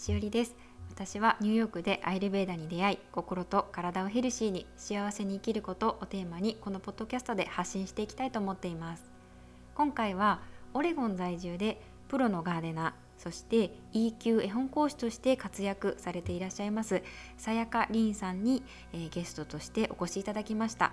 [0.00, 0.56] しおりです。
[0.88, 9.04] 私はニューヨークでアイルベーダに出会い心と体をヘルシーに幸せに生きることをテーマにこのポッドキャストで発信していきたいと思っています。
[9.74, 10.40] 今回は
[10.72, 12.92] オレゴン在住でプロのガーデナー
[13.22, 17.02] そして E 級絵本講師として活躍されていらっしゃいます
[17.36, 18.62] さやかりんさんに、
[18.94, 20.92] えー、ゲストとしてお越しいただきました。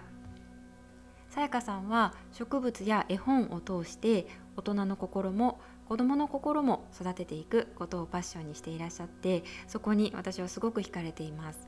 [1.30, 11.68] さやかさんは植物や絵本を通して大人の心も子どもの心も育てていくことをパッションにしていらっしゃってそこに私はすごく惹かれています。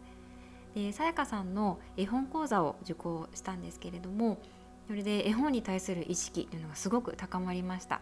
[0.76, 4.38] でさやかさんの絵本講座を受講したんですけれども
[4.88, 8.02] それで絵本に対する意識というのがすごく高まりました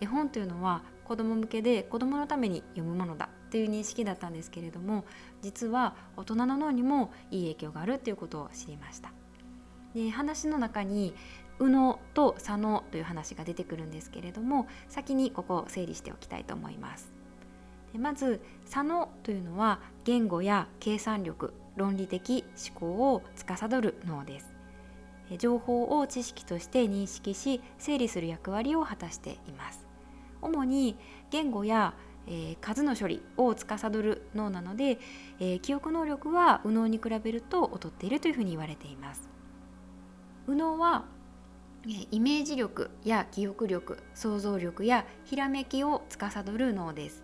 [0.00, 5.04] 絵本というのは子ども向けで子どものために読むものだという認識だったんですけれども
[5.42, 9.12] 実は大人の脳にもいい影響があるということを知りました
[9.94, 11.14] で話の中に
[11.60, 17.12] 右脳と左脳という話が出てくるんですけれども先にここを整理しておきたいと思います。
[17.92, 24.58] でまず左脳というのは言語や計算力論理的思考を司る脳です。
[25.38, 29.86] 情報を知識として認識し整理する役割を果たしています。
[30.40, 30.96] 主に
[31.30, 31.94] 言語や、
[32.26, 34.98] えー、数の処理を司る脳なので、
[35.38, 39.28] えー、記憶能力は右脳に比べると劣っているというふうに言われています。
[40.46, 41.04] 右脳は
[41.86, 47.22] イメージ力や記憶力想像力やひらめきを司る脳です。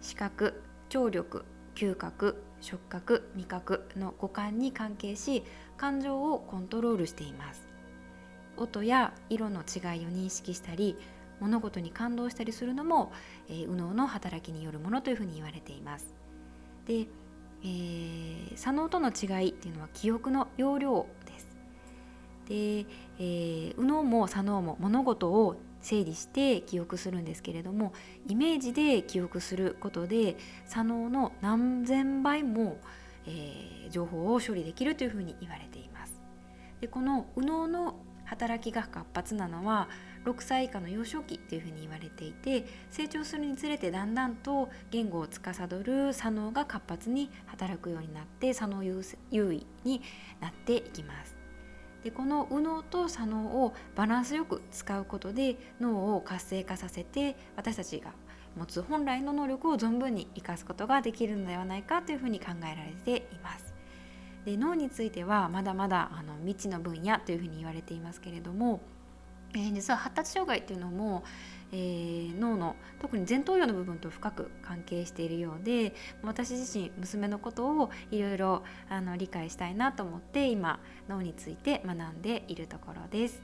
[0.00, 5.44] 視覚聴力嗅覚触覚味覚の五感に関係し
[5.76, 7.68] 感情をコントロールしています。
[8.56, 10.96] 音や色の違いを認識したり
[11.40, 13.12] 物事に感動したりするのも、
[13.48, 16.14] えー、右脳の働きによるものというふうに言われています。
[16.86, 17.06] で、
[17.62, 21.06] えー、左脳との違いっていうのは記憶の容量
[22.50, 22.84] で、
[23.18, 27.92] えー、右脳も左脳も物事を整理して記憶するんですけれども
[28.26, 30.36] イメージで記憶することで
[30.66, 32.78] 左脳の何千倍も、
[33.26, 36.20] えー、情報を処理できるというふうに言われています。
[36.80, 37.94] でこの右脳の
[38.24, 39.88] 働きが活発なのは
[40.24, 49.02] 6歳以下の幼少期というふうに言われていて成長するにつれてだんだんと言語を司る左脳が活発に働くようになって左脳優
[49.32, 50.02] 位に
[50.40, 51.39] なっていきます。
[52.04, 58.12] でこの右脳と左脳をバランスよく使うことで脳を活性化させて私たちが
[58.56, 63.74] 持つ本来の能力を存分に生かすことができるのではないかというふうに考えられています。
[64.44, 68.80] で脳についてはまだまだあの未知の分野というふうに言われていますけれども、
[69.54, 71.24] えー、実は発達障害っていうのも
[71.72, 78.62] えー、脳の特に前頭葉の部分と深く関係しているようで私自身娘のことをいろいろ
[79.16, 83.42] 理解したいなと思って今脳について学んでいるところです。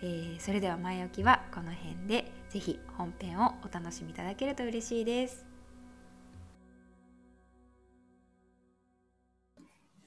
[0.00, 5.44] えー、それでは前置きはこの辺で是非本編をお楽しみいただけると嬉しいです。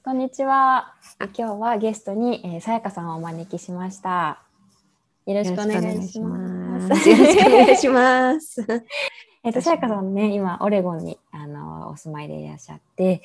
[0.04, 0.94] こんにちは。
[1.36, 4.51] 今日はゲストに、えー、さやかさんをお招きしました。
[5.24, 7.08] よろしくお願いします。
[7.08, 8.66] よろしくお願いします。
[9.44, 13.22] えっと、さやかさんね、今、オレゴンにあのお住まいでいらっしゃって、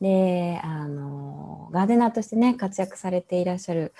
[0.00, 3.92] で、あの、ガーデナーとしてね、活躍されていらっしゃる、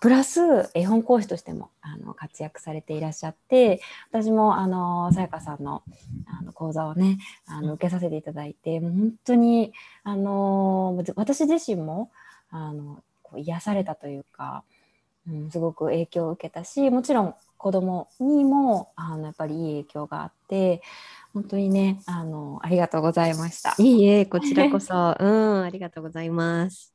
[0.00, 0.40] プラス
[0.74, 5.82] 絵本講師としてもあの活躍されていらっしゃって私もあのさやかさんの
[6.26, 9.72] あの講座をねあの受けさせていただいてもう本当に
[10.04, 12.10] あの私自身も
[12.50, 14.64] あのこう癒されたというか
[15.28, 20.82] うん、すごく影響を受けたしもちろん子供にもあのやっぱりいい影響があって
[21.34, 23.74] 本当にねあのありがとうございました。
[23.78, 26.94] いいえこちらこそ うんありがとうございます。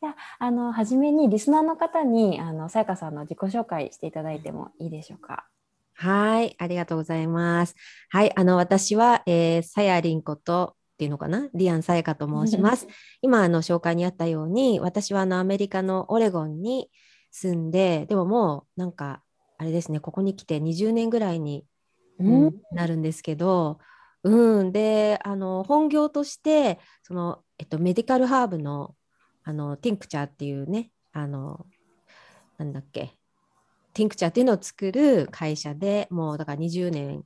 [0.00, 5.46] じゃあの初めにリスナーの方にあのさやかさんの自己紹介していただいてもいいでしょうか？
[5.94, 7.76] はい、ありがとうございます。
[8.10, 12.86] はい、あの私は、えー、さやりんことっていうのかな、リアンさやかと申します。
[13.22, 16.90] 今あの紹介にあったように、私はあのアメリカのオレゴンに
[17.32, 19.22] 住んででももうなんか
[19.58, 21.64] あれですねここに来て20年ぐらいに、
[22.20, 23.78] うん、なるんですけど、
[24.22, 28.94] うん、であの本業としてその、えっと、メディカルハーブの
[29.44, 31.66] あのティンクチャーっていうねあの
[32.58, 33.16] なんだっけ
[33.92, 37.24] ティンクチャーっていうのを作る会社でもうだから20年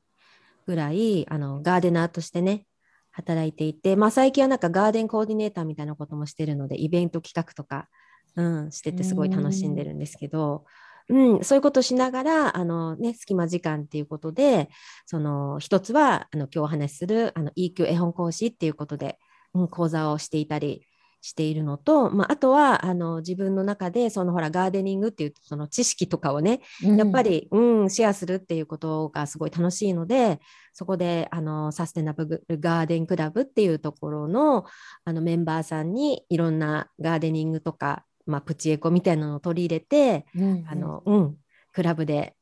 [0.67, 2.65] ぐらいあのガーデナーとしてね
[3.11, 7.89] 働いていて、まあ、最近はなんかガーデンコーディネーターみたいなこともしてるのでイベント企画とか
[8.37, 10.65] うん、しててすごい楽しんでるんですけど、
[11.09, 14.69] うん、そういうことをしながらあの、ね、隙間時間っていうことで
[15.07, 19.19] その一つはあの今日お話しするあの EQ 絵本講師っていうことで、
[19.55, 20.87] うん、講座をしていたり
[21.23, 30.39] しているのと、まあ、あとはあの自分の中でそのほらガーデニングっていうその知識とかをねやっぱり、うん、シェアするっていうことがすごい楽しいので
[30.73, 34.67] そこであのサステナブルガーデンクラブっていうところの
[35.05, 41.37] あのメンバーさんにいろんなガーデニングとか、まあ、プチエコみたいなのを取り入れて、うんうん、あのうん、
[41.73, 42.35] クラブで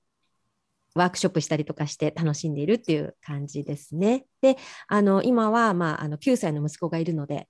[0.94, 4.26] ワークショップしたりとかして楽しんでいるっていう感じですね。
[4.40, 4.56] で
[4.88, 7.48] あの今は、まあ、あの9歳の息子がいるので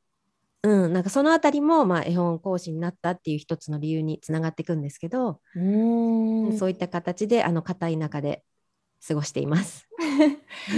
[0.64, 6.56] うん、なんかそのあたりも、まあ、絵本講師になったっていう一つの理由につながっていくんですけどうん。
[6.58, 8.42] そういった形であの硬い中で
[9.06, 9.86] 過ごしています。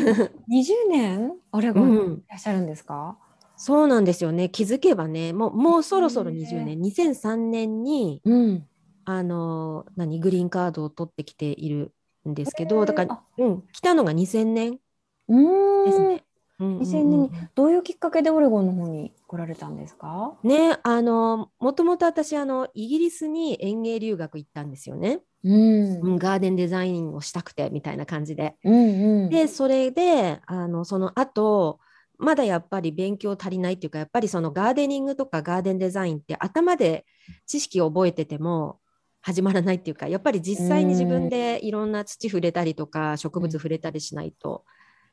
[0.50, 3.25] 20年オレゴンいらっしゃるんですか、うん、
[3.56, 4.48] そうなんですよね。
[4.48, 6.80] 気づけばねもうもうそろそろ20年。
[6.80, 8.66] 2003年に、うん、
[9.04, 11.92] あの何グリーンカードを取ってきている
[12.28, 16.22] んですけどだから、うん、来たのが2000年ですね。
[16.58, 20.38] 2000年にどういうきっかけでオレゴンの方に来られたんですか？
[20.42, 25.20] ねあのもともと私あのイギリスに園芸留学行ったんですよね。
[25.44, 28.56] うん、ガーデンデザインをしたくてみたいな感じで。
[28.64, 31.78] うんうん、でそれであのその後
[32.18, 37.04] まだやっぱり勉強足りないっていうかやっぱりそのガーデニングとかガーデンデザインって頭で
[37.46, 38.80] 知識を覚えてても
[39.20, 44.64] 始まらないっていうかやっぱり実際に自分でいろんな土触れたりとか植物触れたりしないと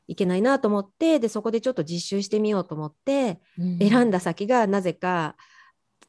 [0.06, 3.40] いけないなと思ってでそこでちょっと実習してみようと思って
[3.80, 5.36] 選んだ先がなぜか、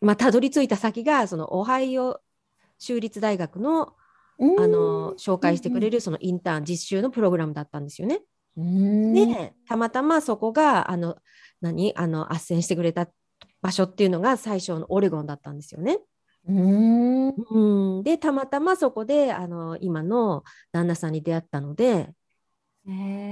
[0.01, 2.19] まあ、たどり着いた先がそのオハイオ
[2.77, 3.93] 州立大学の
[4.37, 8.19] あの紹介してくれるそのインターン実習のプログラムだったんですよね。
[8.57, 11.17] でたまたまそこがあの
[11.61, 11.93] 何？
[11.95, 13.07] あの斡旋してくれた
[13.61, 15.99] 場所っていうのが最初のオレゴンだったんですよね。
[16.47, 16.51] う
[17.99, 18.03] ん。
[18.03, 22.11] でたまたまそこであの今の旦那さんに出会ったので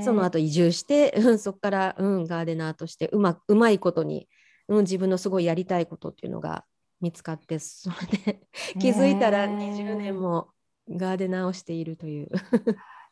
[0.04, 4.28] その後移住して、うん、そこから、うん、ガーデナーとしてうまうまいことに、
[4.68, 6.66] うん、自分のすごいやりたいことっていうのが
[7.02, 8.40] 見つかってそれで
[8.80, 10.50] 気づいたら20年も
[10.90, 12.30] ガーデナーをしているという。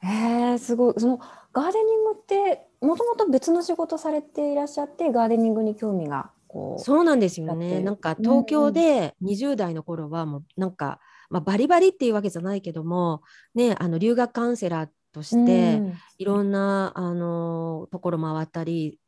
[0.03, 0.94] えー、すごい。
[0.98, 1.19] その
[1.53, 7.80] ガーデニングってもともと別の仕事されていらっしゃってガーデニングに興味がこうそうなんですよね。
[7.81, 11.00] なんか東京で20代の頃はもうなんか、
[11.30, 13.21] まあ、バリバリっていうわけじゃないけども、
[13.53, 19.00] ね、あの留学カウンセラーとして、うん、いろんなあのところ回ったり、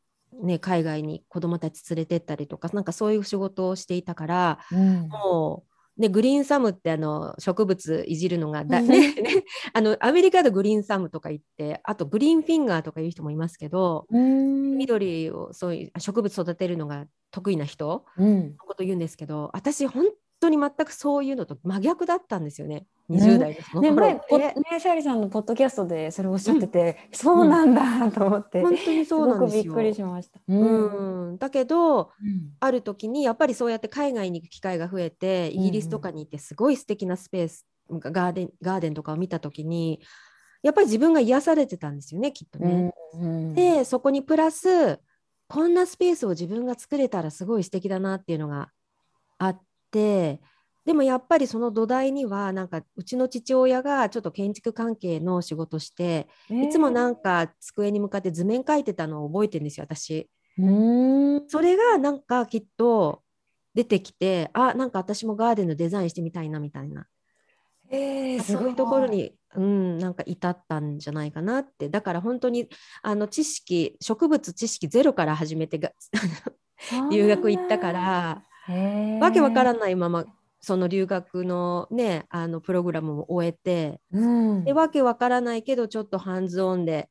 [0.41, 9.13] ね、海外に子どもたち連れてったりとかなんかそういう仕事をしていたから、うん、もう、ね、グリーンサムってあの植物いじるのがだ、ね
[9.73, 20.05] あのアメリカでグリーンサムとか言ってあとグリーンフィンガーとかいう人もいますけど、うん、緑をそういう植物育てるのが得意な人のこと言うんですけど、私本
[20.43, 22.85] 当に全くそういうのと真逆だったんですよね。
[23.09, 23.91] 20代ですね。
[23.91, 24.21] 前、ね、
[24.79, 29.63] シャリさんのポッドキャストでそれをおっしゃってて、うん、そうなんだと思って、本当にそうなんですよ。
[29.63, 30.39] びっくりしました。
[30.47, 32.11] うん、うん、だけど、
[32.59, 40.01] ある時にやっぱりそうやって海外に行く機会が増えて、イギリスとかに行ってすごい素敵なスペース、ガーデンガーデンとかを見た時に、
[40.61, 42.93] やっぱり自分が癒されてたんですよね、きっとね。
[43.53, 44.99] で、そこにプラス
[45.47, 48.69] こんなスペースを自分が作れたらすごい素敵だなっていうのが
[49.37, 49.61] あっ
[49.93, 50.37] て。
[50.37, 50.41] て
[50.85, 60.29] でもやっぱりその土台にはなんかうちの父親がちょっと建築関係の仕事して、えー、いつもなんか机に向かって図面描いてたのを覚えてるんですよ私。
[60.57, 60.69] う
[61.39, 63.23] んそれがなんかきっと
[63.73, 67.07] 出てきてあなんか私もガーデンのデザインしてみたいなみたいな、
[67.89, 72.67] えー、そういうところに、うん、なんか至ったんじゃないかなってだから本当に
[73.01, 75.91] あの知識植物知識ゼロから始めてが
[77.09, 78.43] 留学行ったから。
[79.19, 80.25] わけわからないまま
[80.61, 87.09] その留学のねあのプログラムを終えて、うん、でわけわからないけどちょっとハンズオンで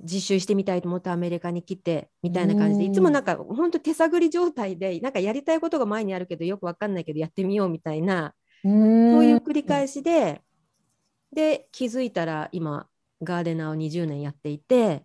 [0.00, 8.72] 実習してみたいと思ってアメリカに来てみたいな感じで、いつもなんか本当手探り状態でなんかやりたいことが前にあるけどよくわかんないけどやってみようみたいな、そう
[9.24, 10.42] いう繰り返しで
[11.32, 12.86] で気づいたら今
[13.22, 15.04] ガーデナーを20年やっていて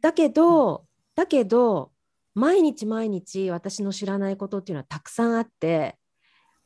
[0.00, 0.84] だけど
[1.16, 1.90] だけど
[2.34, 5.96] 毎日毎日私の知らないことっていうのはたくさんあって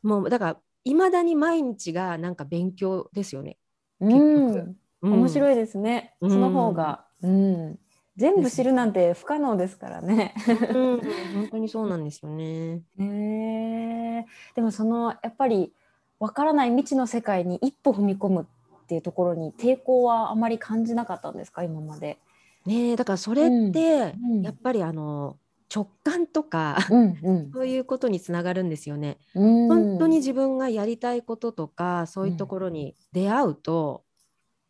[0.03, 3.59] もうだからいまだに毎日がなんか勉強ですよね。
[4.01, 7.79] 結局、うん、面白いですね、その方が、うん、
[8.17, 10.35] 全部知るなんて不可能ですからね。
[10.49, 10.53] う
[10.97, 11.01] ん、
[11.35, 12.83] 本当にそうなんですよね。
[12.99, 15.73] えー、でもそのやっぱり
[16.19, 21.63] わからない未知の世界に一歩踏み込むっていうところに抵抗はあまり感じなかったんですか？
[21.65, 22.19] 今まで。
[22.65, 25.37] ねだからそれってやっぱりあの、
[25.75, 29.19] 直感とか、うんうん、そういうことにつながるんですよね。
[29.35, 34.05] 本当に自分がやりたいこととかそういうところに出会うと、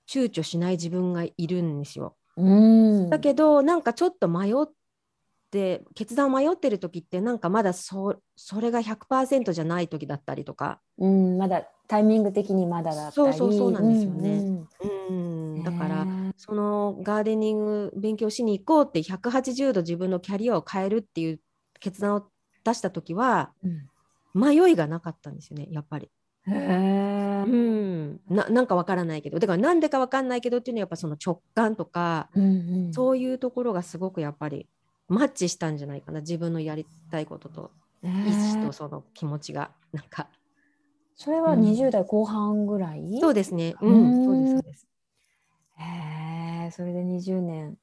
[0.09, 2.17] 躊躇しない自分がいるんですよ。
[3.11, 4.55] だけどなんかちょっと迷っ
[5.51, 13.15] で決断を迷ってる時ってなんかまだそそれが100%じゃない時だったりとか、うん、まだタイミング的にまだだったり。
[13.15, 14.67] そうそうそうなんですよね。
[15.09, 16.07] うんうん、だから
[16.39, 21.41] そのガーデニング勉強しに行こうって180度自分のキャリアを変えるっていう
[21.81, 22.27] 決断を
[22.65, 23.89] 出した時はうん。
[24.35, 26.11] 迷いがなかったんですよねやっぱり。
[26.47, 27.45] へー。
[27.45, 29.39] うん、ななんかわからないけど。
[29.39, 32.47] だからなんでかわかんないけどっていうのはやっぱその直感とか、うんう
[32.91, 32.93] ん。
[32.93, 34.69] そういうところがすごくやっぱり
[35.09, 37.71] マッチしたんじゃないかな自分のやりたいことと
[38.05, 40.29] へ意ー思とその気持ちがなんか。
[41.17, 41.63] それはうん。
[41.63, 43.75] 20代後半ぐらい、そうですね。
[43.83, 44.25] ううんん。
[44.25, 44.88] そうですそうです
[45.79, 47.77] へえそれで20年。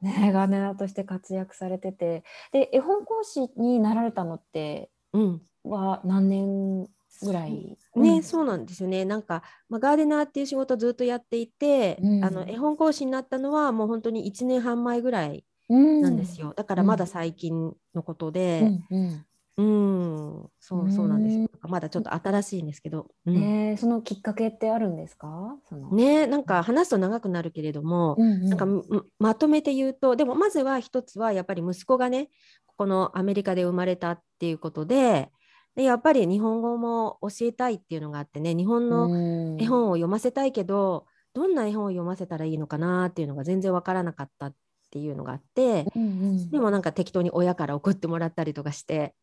[0.00, 2.24] ねガーデナーとして活躍されてて。
[2.52, 5.42] で絵本講師になられたのってうん。
[5.64, 6.88] は何年
[7.22, 7.78] ぐらい？
[7.94, 8.18] ね、う。
[8.18, 9.04] んそうなんですよね。
[9.04, 12.24] なんか、まあ、ガーデナーっていう仕事をずっとやっていて、うん。
[12.24, 16.52] あの絵本講師になったのはもう本当に1年半前ぐらいななんですよ。
[16.56, 19.26] だからまだ最近のことうで、んうん
[19.58, 21.48] うん、そうそうなんですうんよ。
[21.64, 23.36] まだちょっと新しいんですけど、うん。
[23.36, 23.76] えー。
[23.76, 25.56] そのきっかけってあるんですか？
[25.68, 28.48] その、ね、なんか話すと長くなるけれども、うんうん。
[28.48, 28.82] なんかむ
[29.18, 32.30] まとめて言うと、でもまずは一つはやっぱり息子がね、
[32.66, 35.30] ここのアメリカで生まれたっていうことで、
[35.76, 39.60] でやっぱり日本語も教えたいっていうのがあってね、日本のうん。
[39.60, 44.54] 絵本を読ませたいけど、どんな絵本を読ませたらいいのかなっていうのが全然わからなかったっ
[44.90, 46.50] ていうのがあって、うんうん。
[46.50, 49.21] でもなんか適当に親から送ってもらったりとかしてうん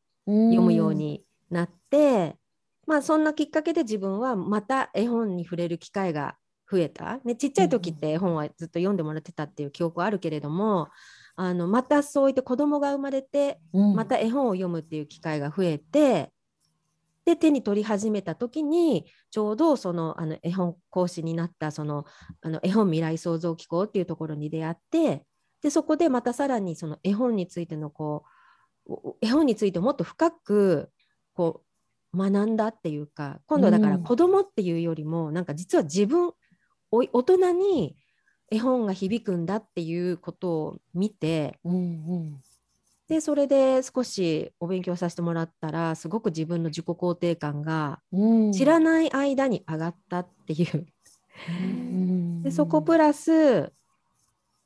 [0.50, 2.36] 読むようになって、
[2.86, 6.36] まあそんなきっかけで自分はまた絵本に触れる機会が
[6.70, 7.20] 増えた。
[7.24, 10.90] ね、ちっちゃい時って絵本はずっと読んでもらってたっていう記憶はあるけれども、
[11.36, 13.96] あのまたそういって子供が生まれてうん。
[13.96, 16.32] また絵本を読むっていう機会が増えて
[17.26, 22.06] で手に取り始めた時にちょうどそのあの絵本講師になったその
[22.42, 25.26] あの絵本未来創造機構っていうところに出会って
[25.62, 28.39] でそこでまたさらにその絵本についてのこうお
[29.22, 30.90] 絵本についてもっと深く
[31.34, 31.62] こ
[32.14, 34.04] う学んだっていうか今度はだからうん。
[34.04, 36.32] 子供っていうよりも、なんか実は自分
[36.92, 37.96] 大人に
[38.52, 42.42] 絵本が響くんだっていうことを見てうんうん。
[43.08, 48.52] でそれで少しお勉強させてもらったらすごく自分の自己肯定感がうん。
[48.52, 50.88] 知らない間に上がったっていう、
[51.48, 52.44] うん。
[52.44, 53.72] でそこプラス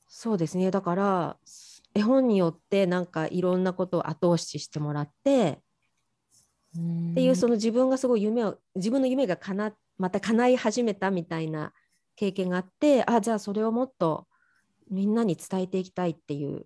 [0.07, 0.71] そうですね。
[0.71, 1.37] だから
[1.95, 5.59] 絵本によってなんかいろんなことを後押ししてもらって、
[7.12, 11.71] っていうその自分がすごい夢を自分の夢がかなまた叶い始めたみたいな
[12.15, 14.27] 経験があってあじゃあそれをもっと
[14.89, 16.65] みんなに伝えていきたいっていう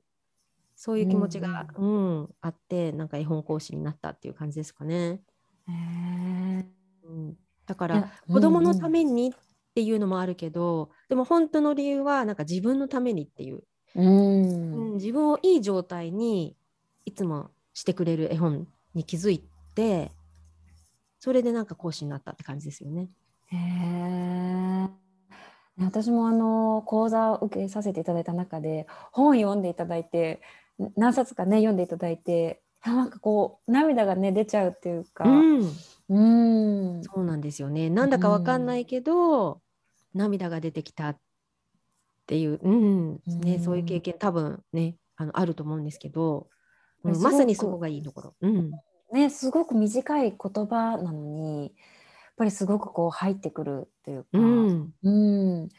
[0.78, 2.30] そういう気持ちが、うん。
[2.40, 5.22] あってなんか絵本講師になったっていう感じですかね。
[5.68, 6.66] へー。
[7.06, 9.34] うん、だから子供のためにっ
[9.74, 13.64] ていうのもあるけど、でも本当の理由はなんか自分のためにっていう、
[13.98, 16.56] うんうん自分をいい状態に
[17.06, 19.44] いつもしてくれる絵本に気づい
[19.76, 20.12] て
[21.20, 23.10] それでなんか講師になったって感じですよね。
[23.48, 24.88] へえ。
[25.80, 30.42] 私もあの講座を受けさせていただいた中で本読んでいただいて
[30.82, 35.72] ん何冊かね読んでいただいてあなんかこう涙がね出ちゃうっていうか、うん、
[36.10, 37.90] うん、そうなんですよね。
[37.90, 39.62] なんだかわかんないけど、
[40.14, 41.18] 涙が出てきたっ
[42.28, 43.60] ていう、うんねうん。
[43.60, 46.48] そういう経験多分ねあのあると思うんですけど、
[47.04, 48.36] うんまさにそこがいいところ。
[48.42, 48.72] うん。
[49.14, 51.72] ねすごく短い言葉なのにやっ
[52.36, 54.94] ぱりすごくこう入ってくるというか、うん。
[55.04, 55.70] うん、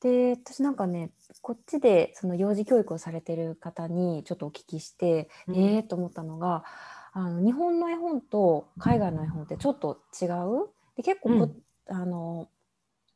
[0.00, 1.10] で私なんかね
[1.40, 5.56] こっちでその幼児教育をされてる方にちょっとお聞きして、うん。
[5.56, 6.64] ええと思ったのが
[7.12, 10.66] あの日本の絵本と海外の絵本ってちょっと違う？
[10.96, 11.54] で結構こ、
[11.88, 12.48] あの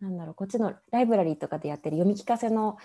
[0.00, 2.78] なんだろうこっちのライブラリーとかでやってる読み聞かせの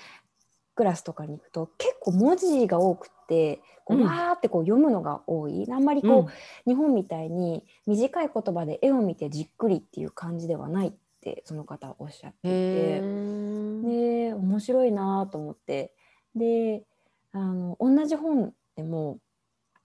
[0.75, 4.05] クラスとかに行くと結構文字が多くってこううん。
[4.05, 5.67] わーってこう読むのが多い。
[5.71, 14.29] あんまりこう、日本みたいに短い言葉で絵を見てじっくりっていう感じではないってその方はおっしゃっていへてー。
[14.29, 15.93] で面白いなと思って。
[16.35, 16.83] で
[17.31, 19.19] あの同じ本でも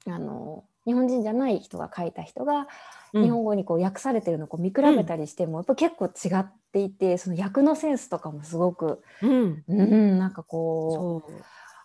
[0.06, 2.66] あの日本人じゃない人が書いた人が
[3.12, 3.22] うん。
[3.22, 11.32] 日本語にこう訳されてるのをこう見比べたりしても、やっぱ結構違っていてその訳のセンスとかもすごく、うん、うん、なんかこう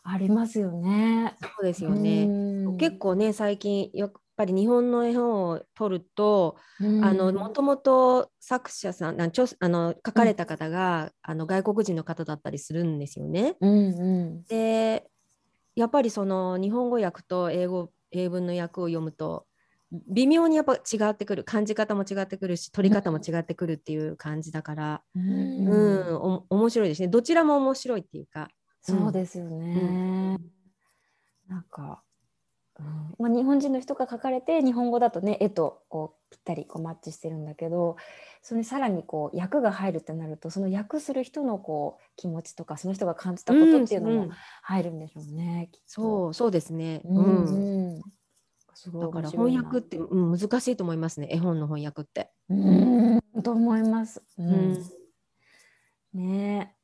[0.03, 1.35] ありますよね。
[1.41, 2.25] そうですよね。
[2.25, 2.77] うん。
[2.77, 7.05] 結構ね最近やっぱり日本の絵本を取ると、うん。
[7.05, 13.55] あのもともと作者さんあ著あの書かれた方が、あの外国人の方だったりするんですよね。
[13.61, 14.43] うんうん。
[14.43, 15.05] で
[15.75, 19.45] やっぱりその日本語訳と英語英文の訳を読むと
[20.07, 20.79] 微妙にやっぱ違
[21.09, 28.49] ってくる感じ方も違ってくるし取り方も違ってくるっていう感じだから、ううんんお面白いですねどちらも面白いっていうか。
[28.81, 30.51] そうですようねん。
[31.47, 32.03] なんか
[32.79, 32.85] うん
[33.19, 37.97] まあ、日本人の人が描かれて日本語だとね絵とこうぴったりこうマッチしてるんだけど
[38.43, 44.31] それにさらにこう役が入るってなるとその役する人のこう気持ちとかその人が感じたことっていうのも
[44.61, 45.69] 入るんでしょうね。
[45.71, 47.01] うん、そうそうですね。
[47.05, 48.01] うん、うん。
[48.01, 52.31] だから翻訳って、うん、難しいと思いますね絵本の翻訳って。
[52.49, 54.21] うんと思います。
[54.37, 54.83] うん、
[56.13, 56.75] ね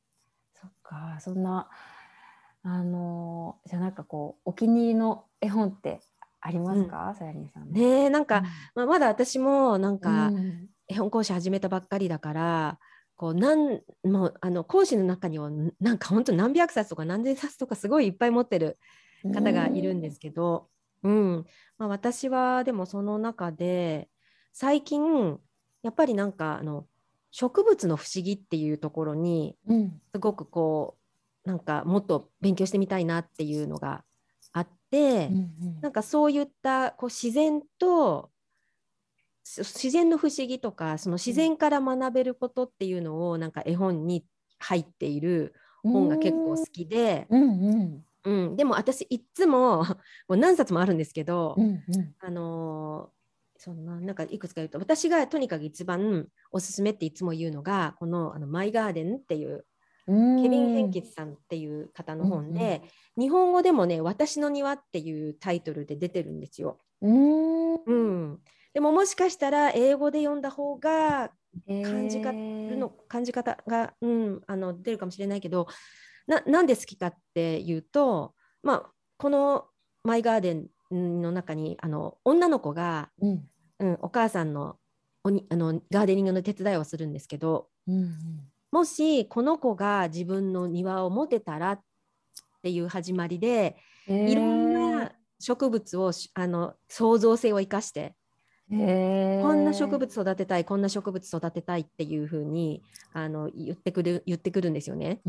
[0.54, 1.68] そっかそんな
[2.62, 6.00] あのじゃあなんかこうお気に入りの絵本って
[6.40, 7.70] ありますか、さやりんさん。
[7.70, 10.30] ねなんか、まあ、まだ私もなんか、
[10.90, 12.78] 絵本講師始めたばっかりだから
[13.14, 18.76] こうなんもうあの講師の中にはなんか本当何百冊とか何千冊とかすごいいっぱい持ってる
[19.32, 20.68] 方がいるんですけど、
[21.04, 21.46] うん。
[21.78, 24.08] まあ、私はでもその中で
[24.52, 25.38] 最近
[25.82, 26.86] やっぱりなんかあの
[27.30, 29.54] 植物の不思議っていうところに
[30.12, 30.96] すごくこ
[31.44, 34.02] う、なんかもっと勉強してみたいなっていうのが
[34.52, 38.30] あって、うんうん、なんかそういったこう自然と
[39.58, 44.24] 自然の不思議とかその自然から学べることっていうのをなんか絵本に
[44.58, 48.04] 入っている本が結構好きで、うんうん。
[48.22, 49.78] うん、でも私いっつも
[50.28, 53.10] もう何冊もあるんですけど、うんうん、あの
[53.56, 59.64] そんななんかいくつか言うと私がとにかく一番おすすめっていつも言うのがこの「あのマイ・ガーデン」っていう
[60.06, 66.78] ケビン・ヘンキツさんっていう方の本で、うんうん、日本語でもね「私の庭」っていうタイトルで出てるんですよ。
[67.00, 67.74] うん。
[67.76, 68.40] うん
[68.72, 71.32] でももしかしたら英語で読んだ方が
[71.66, 75.66] 感じかるの感じ方が、うん、あの出るかもしれないけど
[76.26, 79.66] ななんで好きかっていうと、まあ、この
[80.04, 83.48] 「マイ・ガーデン」の中にあの女の子が、うん、
[83.80, 84.76] うん、お母さんの
[85.24, 88.16] おにあのガーデニングの手伝いをするんですけど、うんうん、
[88.70, 91.80] もしこの子が自分の庭を持てたらっ
[92.62, 98.14] ていう始まりで、いろんな植物をあの創造性を生かして
[98.70, 105.20] こんな植物育てたいこんな植物育てたいっていうふうにあの言ってくる言ってくるんですよね。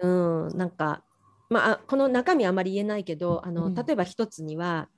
[0.00, 1.02] うん、うん、なんか、
[1.50, 4.88] まあ、この中身あまり言えないけどあの、うん、例えば一つには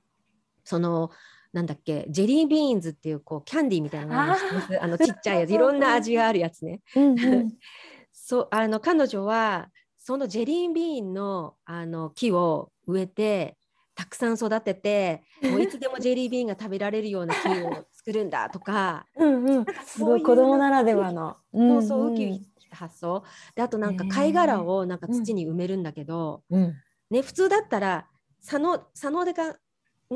[0.63, 1.09] その
[1.51, 4.35] なんだっけジェリービーンズっていうこうキャンディーみたいなの
[4.81, 5.51] あのちっちゃいやつ。
[5.51, 6.81] いろんな味があるやつね。
[6.95, 7.53] うんうん、
[8.13, 13.57] そうあの彼女はそのジェリービーンのあの木を植えて
[13.99, 19.25] たくさん育てて もういつでもジェリービーンが食べられるような木を作るんだとかう
[19.59, 21.35] ん、すごい子供ならではの。
[21.53, 23.25] そうそうウキウキ発想。
[23.55, 26.75] であとなんか貝殻をなんか土に埋めるんだけど、うん、
[27.09, 28.07] ね、普通だったら
[28.39, 29.43] 佐野佐野で考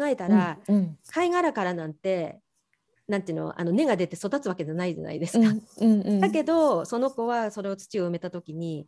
[0.06, 2.40] えたら、うんうん、貝殻からなんて
[3.10, 5.50] なんていうのあの根が出て育つわけじゃないじゃないですか。
[5.82, 8.88] うんうん、だけどその子はそれを土を埋めた時に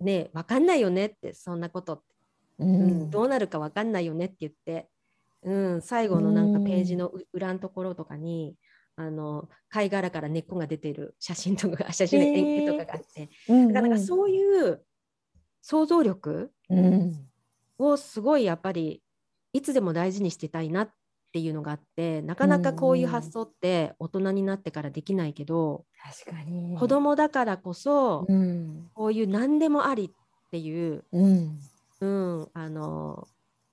[0.00, 2.11] ね分かんないよねってそんなことって
[2.62, 2.66] う
[3.06, 4.88] ん、どうなるか分かんないよねって言って、
[5.42, 8.56] うん、最後のなんかページの裏のところとかに、
[8.96, 14.82] あの貝殻から根っこが出てる写真とか写真絵とかがあって、えー、だからなんかそういう
[15.62, 16.50] 想像力
[17.78, 19.02] をすごいやっぱり
[19.52, 20.90] いつでも大事にしてたいなっ
[21.32, 25.84] ていうのがあってなかなかこういう発想って大人になってからできないけど、
[26.24, 26.76] 確かに。
[26.78, 30.10] 子供だからこそ、うん、こういう何でもありっ
[30.50, 31.04] ていう、
[32.02, 33.28] うん、うん、あの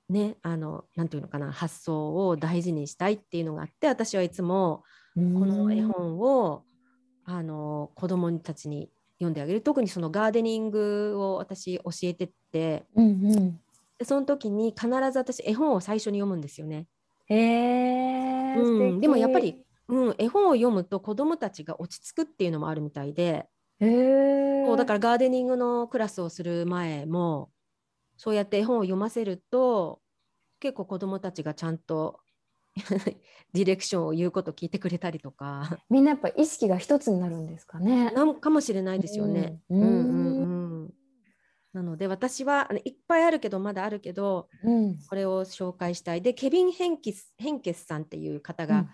[0.09, 4.83] ねあのなんていうのかな発想を大事にしたいっていうのがあって私はいつも
[5.15, 6.63] この絵本を
[7.25, 8.89] あの子供たちに
[9.19, 9.61] 読んであげる。
[9.61, 13.59] 特にそのガーデニングを私教えてって、うんうん、
[13.97, 16.87] でその時に必ず私絵本を最初に読むんですよね。
[17.27, 23.47] へうん、でもやっぱり、うん、絵本を読むと子供たちが落ち着くっていうのもあるみたいで。
[23.81, 27.49] へこうだからガーデニングのクラスをする前も
[28.19, 30.01] そうやって絵本を読ませると
[30.59, 32.19] 結構子どもたちがちゃんと
[33.53, 35.79] ディレクションを言うこと聞いてくれたりとか。
[35.89, 38.11] みんなやっぱ意識が一つになるんですかね。
[38.11, 39.61] なんかもしれないですよね。
[39.69, 40.93] うん、うん、うんうん
[41.71, 46.21] なので私はいっぱいあるけどまだあるけど、うん、これを紹介したい。
[46.21, 48.89] でケビン・ヘンキスヘンケスさんっていう方が、うん、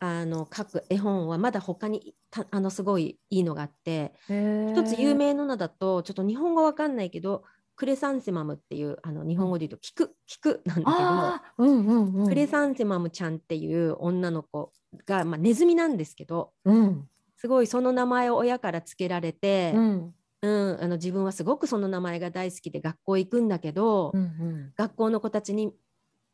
[0.00, 2.16] あの書く絵本はまだ他に
[2.50, 7.44] あのすごいいいのがあって一つ有名なのだとちょっと日本語わかんないけど
[7.76, 14.72] クレサンセマムっていうあの日本語で言うと聞く聞くなんだけど、うんうんうん、クレサンセマムちゃんっていう女の子
[15.06, 20.14] が、まあ、ネズミなんですけど、うん、すごいその名前を親から付けられて、うん。
[20.42, 25.72] うん、あの自分はすごくその名前が大好きで学校行くんだけど、うんうん、学校の子たちに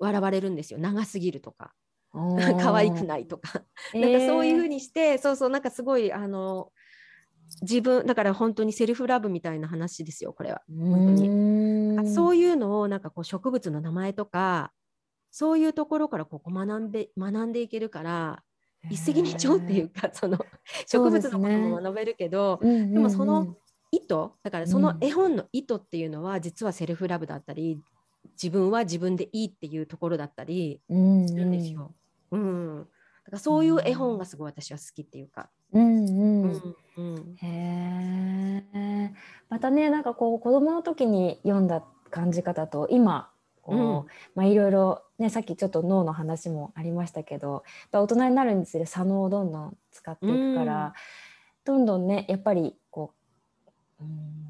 [0.00, 0.80] 笑われるんですよ。
[0.80, 1.72] 長すぎるとか。
[2.60, 3.62] 可愛くないとか、
[3.94, 6.72] なんかそういうふうにしてそうそうなんかすごいあの
[7.62, 10.62] 自分だから本当にセルフラブみたいな話ですよこれは。
[10.68, 12.14] 本当に。
[12.14, 14.72] そういうのをなんかこう植物の名前とか
[15.30, 18.42] そういうところからここ学んで学んでいけるから
[18.88, 20.38] 一石二鳥っていうか その
[20.86, 23.56] 植物のことも学べるけど、ででもその
[23.92, 24.06] 意図
[24.42, 27.80] だからその絵本の意図っていうのは実はセルフラブだったり
[28.32, 31.94] 自分は自分でいいっていうところだったりするんですよ。
[32.30, 32.78] うん。
[32.78, 32.84] だ
[33.24, 35.50] からそういう絵本がすごい私は好きっていうか。
[35.72, 37.36] うんううんんうん。
[37.42, 39.14] へえ。
[39.48, 43.30] またねなんかこう子供の時に読んだ感じ方と今
[43.62, 44.06] こう、うん。
[44.34, 50.92] まあいろいろねさっきちょっと脳の話もありましたけどやっぱ大人になるにつれ左脳をどんどん使っていくから、うん。
[51.64, 53.14] どんどんねやっぱりこ
[54.00, 54.40] う、うん、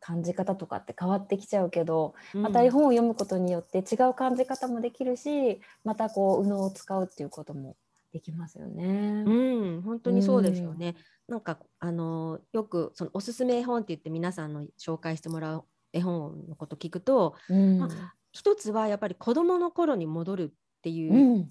[0.00, 7.76] 感じ方とかって変わってきちゃうけどまた絵本を読むことによって違う感じ方もできるしまたこう右脳を使うっていうことも
[8.12, 9.24] できますよね。
[9.26, 10.94] うん、本当にそうですよね。
[11.28, 17.78] なんかあのよくそのおすすめ絵本って言って皆さんの紹介してもらう絵本のこと聞くとうん。
[17.78, 17.88] ま
[18.32, 21.48] 一つはやっぱり子どもの頃に戻るっていううん。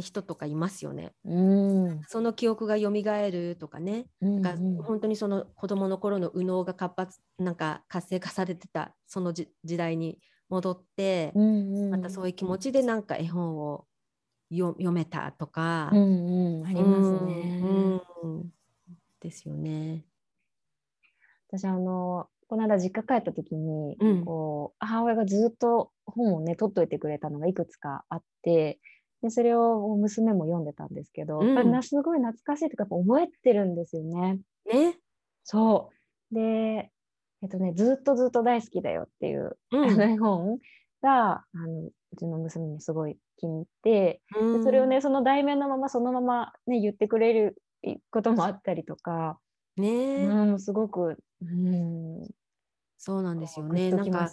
[0.00, 1.12] 人とかいますよね。
[1.24, 2.00] うん。
[2.08, 13.86] その記憶が蘇るとかね、うんが本当にその子どもの頃の右脳が活発なんか活性化されてたそのじ時代に戻って、うんまたそういう気持ちでなんか絵本をよ
[14.50, 17.60] 読めたとか、うんうん、ありますね。
[17.62, 18.52] うんうん
[19.24, 20.04] ですよね。
[21.48, 28.78] 私あのこの間実家帰った時に、うんこう母親がずっと本をね取っといてくれたのがいくつかあって
[29.22, 34.40] でそれを娘も読んでたんですけど、うんやっぱりなすごい懐かしいとかやっぱ覚えてるんですよね。
[34.70, 34.98] ね。
[35.42, 35.90] そ
[36.30, 36.90] うで
[37.42, 40.58] えっとねずっとずっと大好きだよっていう、うん あの絵本
[41.02, 47.56] があのうちの娘にすごい気に入って、でそれをねその題名のままそのままね言ってくれる
[48.10, 49.38] こともあったりとか、
[49.76, 50.22] ね。
[50.22, 52.26] え、うん、すごく、うん、
[52.96, 53.90] そうなんですよグね。
[53.90, 54.30] なんか。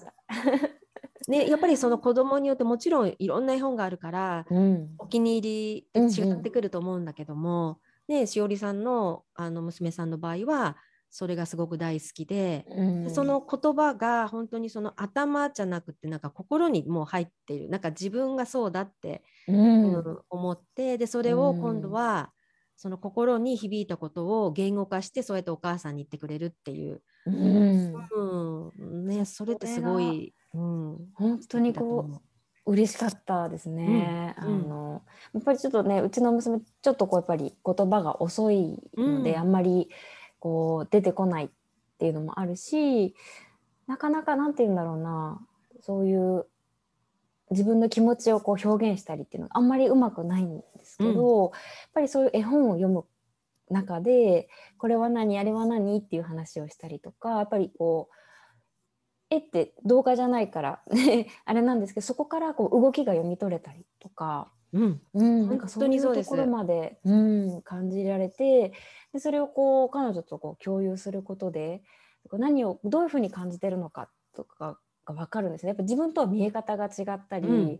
[1.28, 4.89] ね、やっぱりその子供によってもちろんいろんな絵本があるから、うん。
[4.98, 10.78] お気に入り違ってくると思うんだけども、ね、しおりさんのあの娘さんの場合は
[11.12, 13.04] それがすごく大好きで、うん。
[13.04, 19.93] でその言葉が本当にその頭じゃなくてなんか心にもう入っているなんか自分がそうだって、うん。
[19.93, 22.32] うん思ってでそれを今度は、
[22.78, 27.93] その心に響いたことを言語化してそうやってお母さんに言ってくれるっていう、うん。
[27.93, 28.71] う
[29.04, 29.06] ん。
[29.06, 32.10] ね、それってすごい、うん、本当にこ
[32.65, 34.36] う嬉しかったですね。
[34.41, 34.62] うんうん。
[34.62, 35.02] あの
[35.34, 39.38] やっぱりちょっとねうちの娘ちょっとこうやっぱり言葉が遅いので、うん。
[39.38, 39.89] あんまり
[40.41, 41.49] こう出てこないっ
[41.99, 43.15] ていうのもあるし
[43.88, 45.39] なかなかなんて言うんだろうな
[45.82, 46.47] そういう
[47.51, 53.04] 自分の気持ちをこう表現したりっていうのがあんまりうまくないんですけど、やっぱりそういう絵本を読む
[53.69, 58.15] 中でこれは何あれは何っていう話をしたりとかやっぱりこう
[59.30, 65.01] 絵って動画じゃないからね あれなんですけどそこからこう動きが読み取れたりとか、うん。
[65.13, 68.73] うん、なんか本そうい当にそうところまで、うん、感じられて
[69.13, 71.84] でそれをこう彼女とこう共有することで
[72.29, 75.69] こう何をどういうふうに感じてるのかとかが分かるんですね。
[75.69, 77.79] やっぱ自分とは見え方が違ったり、うん。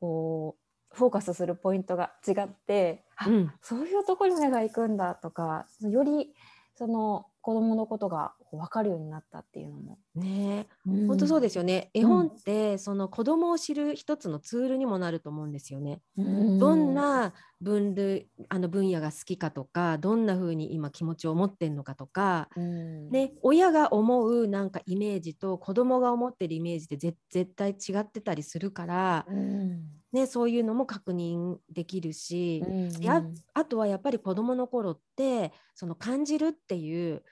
[0.00, 3.52] こうフォーカスするポイントが 違って、あうん。
[3.60, 6.34] そういうところに目が行くんだとかより
[6.74, 11.06] その子供のことが分かるようになったっていうのも、ねうん。
[11.08, 11.90] 本当そうですよね。
[11.92, 12.08] 絵うん。
[12.08, 16.00] 本ってその子供を知る一つのツールにもなると思うんですよね。
[16.16, 16.58] うん。
[16.58, 23.10] どんな分類あの分野が好きかとか、どんな風に今気持ちを持ってんのかとか、うん。
[23.10, 33.22] ね、親が思うなんかイメージと子供が思ってるイメージってぜ絶対違ってたりするから、うんね、そういうのも確認できるし、うんや
[33.54, 37.22] あとはやっぱり子供の頃ってその感じるっていう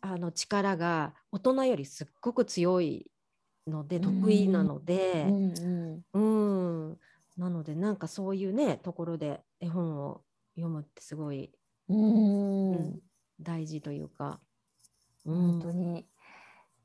[0.00, 3.10] あの力が大人よりすっごく強い
[3.66, 4.02] のでうん。
[4.20, 6.88] 得意なので、うんうん。
[6.88, 6.98] うん、
[7.36, 10.22] なのでなんかそういうねところで絵本を
[10.56, 11.52] 読むってすごい、
[11.88, 13.00] うんうん。
[13.40, 14.40] 大事というか、
[15.26, 16.06] う本ん当に。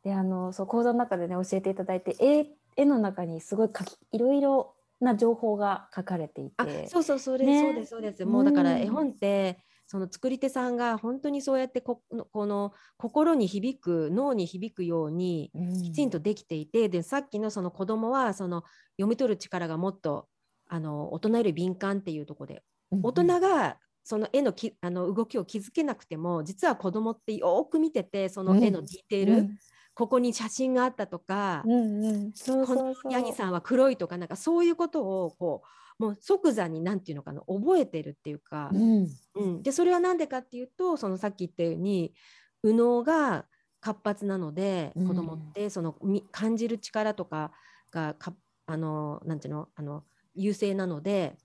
[0.04, 6.88] であのそう講座の中でね教えていただいて絵絵の中にすごい書きいろいろな情報が書かれていあて。
[6.88, 8.26] そうそうそれ、ねそうですそうです。
[8.26, 15.74] もうだからうん絵本ってその作り手さんが本当にそうやってここの心に響く脳に響くようにうん。
[15.84, 18.64] きちんとできていて、でさっきのその子供はその
[18.98, 20.28] 読み取る力がもっと
[20.68, 29.58] あの大人より敏感っていうところで大人がその絵のきあの動きを気づけなくても実は子供ってよーく見ててその絵のディテール、うん
[29.98, 33.12] ここに写真があったとか、うんうん、そうこの。
[33.12, 35.64] ヤギさんは黒いとかなんかそういうことをこ
[36.00, 39.08] うもう即座に何て言うのかな覚えてるっていうか、うん。
[39.34, 42.14] うん、でそれは何でかっていうとそのさっき言ったように
[42.62, 43.46] 右脳が
[43.82, 45.08] 活発なのでうん。
[45.08, 47.52] 子供ってそのみ感じる力とか
[47.90, 48.36] がか
[48.68, 50.04] あのなんていうのあの
[50.36, 51.36] 優勢なので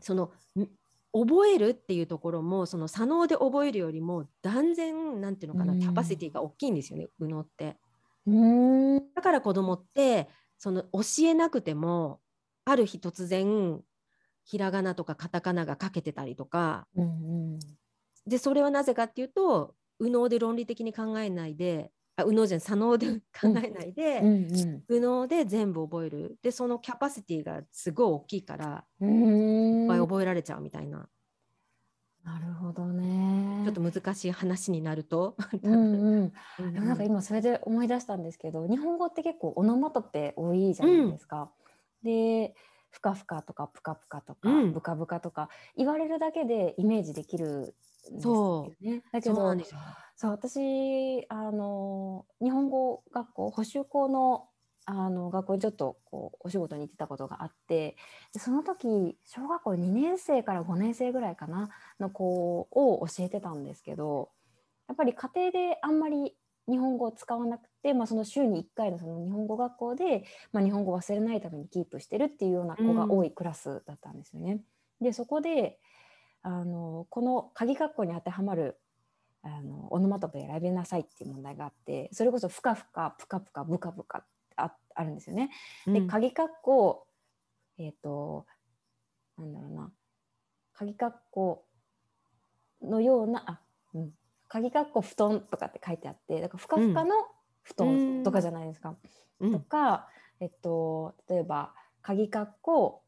[0.00, 0.32] その
[1.12, 7.76] 覚えるっていうところもその左脳で覚えるよりも断然なんていうのかな、キャパシティが大きいんですよね右脳って。
[9.14, 12.20] だから子供ってその教えなくても
[12.66, 13.80] ある日突然
[14.44, 17.06] ひらがなとかカタカナが書けてたりとか、うんう
[17.56, 17.58] ん、
[18.26, 23.06] でそれはなぜかっていうと右脳で論理的に考えないであ右脳じゃ左脳で
[23.40, 29.04] 考えないで、うんうん、右脳で全部覚えるでそのキャパシティがすごい大きいからい
[29.84, 31.08] っぱい覚えられちゃうみたいな。
[32.24, 33.64] なるほどね。
[33.64, 35.36] ちょっと難しい話になると。
[35.62, 36.24] うん
[36.58, 36.72] うん。
[36.72, 41.50] でもなんか今それで思い出したんですけど、日本語って結構オノマトペ多いじゃないですか。
[42.04, 42.54] うん、で、
[42.90, 47.74] ふかふかとかぷかぷかとか、ぶかぶかとか言われるだけでイメージできる
[48.12, 49.02] んですよね。
[49.12, 49.34] だけど、
[50.16, 54.48] そう私あの日本語学校補習校の
[54.90, 57.94] あの学校にちょっとこうお仕事に行ってたことがあって
[58.32, 61.68] でその時小学校2年生から5年生ぐらいかな
[62.00, 64.30] の子を教えてたんですけど
[64.88, 66.34] やっぱり家庭であんまり
[66.68, 74.60] 日本語を使わなくて、まあ、その週に1回のその日本語学校で、まあ、日本語を忘れないためにキープしてるっていうような子が多いクラスだったんですよね。
[75.00, 75.78] うん、でそこで
[76.48, 78.80] あのこの鍵括弧に当てはまる
[79.42, 84.24] あのオノマトペ選びなさいっていう問題があってそれこそふかふかぷかぷかぶかぶか
[84.56, 85.50] ああるんですよね。
[85.86, 87.06] で鍵括弧
[87.76, 88.46] えっ、ー、と
[89.36, 89.92] なんだろうな
[90.72, 91.66] 鍵括弧
[92.80, 93.60] のようなあ、
[93.92, 94.10] うん、
[94.48, 97.14] 鍵括弧布団とかって書いてあってだからふかふかの
[97.62, 98.96] 布団とかじゃないですか。
[99.40, 100.08] うん、とか、
[100.40, 103.02] えっと、例えば鍵括弧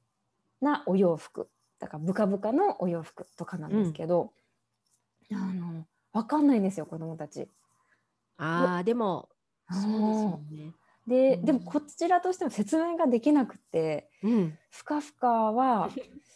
[0.60, 1.48] なお洋服
[1.80, 4.32] だからブカブカのお洋服とかなんですけど、
[5.30, 7.48] うん、あの分かんないんですよ子供たち。
[8.36, 9.28] あでも
[9.70, 10.74] そうですよね。
[11.06, 15.90] で、うん、でもこちらとしても説明ができなくて、うん、ふかふかは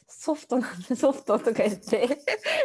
[0.06, 2.08] ソフトなんで ソフトとか言って。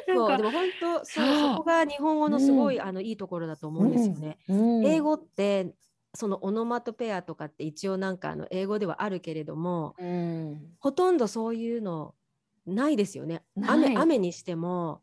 [0.08, 4.38] そうでも本当そうそこが日本語のすごい、うん、あのいいところだと思うんですよね。
[4.48, 5.74] 英語って
[6.14, 9.96] そのオノマトペアとかって一応なんかあの英語ではあるけれども、
[10.80, 12.16] ほとんどそういうの
[12.70, 13.44] ないですよね。
[13.68, 15.02] 雨雨にしても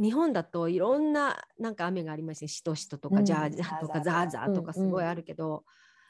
[0.00, 4.72] 日本だといろんななんか雨がありますねしとしととか、ジャージャーとかザーザーとか。
[4.72, 5.64] すごいあるけど、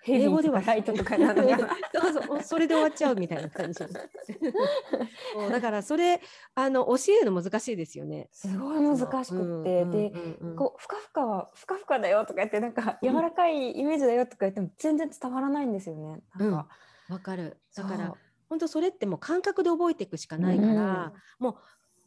[0.07, 1.43] 英語ではライトとかなの
[1.93, 3.81] そうそうそれで終わっちゃうみたいな感じ。
[5.51, 6.21] だからそれ
[6.55, 8.29] あの教えるの難しいですよね。
[8.33, 10.13] すごい難しくって、で、
[10.57, 16.23] こうふかふかはふかふかだよとか言ってなんか柔らかいイメージだよとか言っても全然伝わらないんですよね。
[16.37, 16.57] なんか。
[16.57, 16.67] わ、
[17.11, 17.61] うん、かる。
[17.75, 18.15] だから
[18.51, 21.55] 本当それってもう感覚で覚えていくしかないから、うん、もう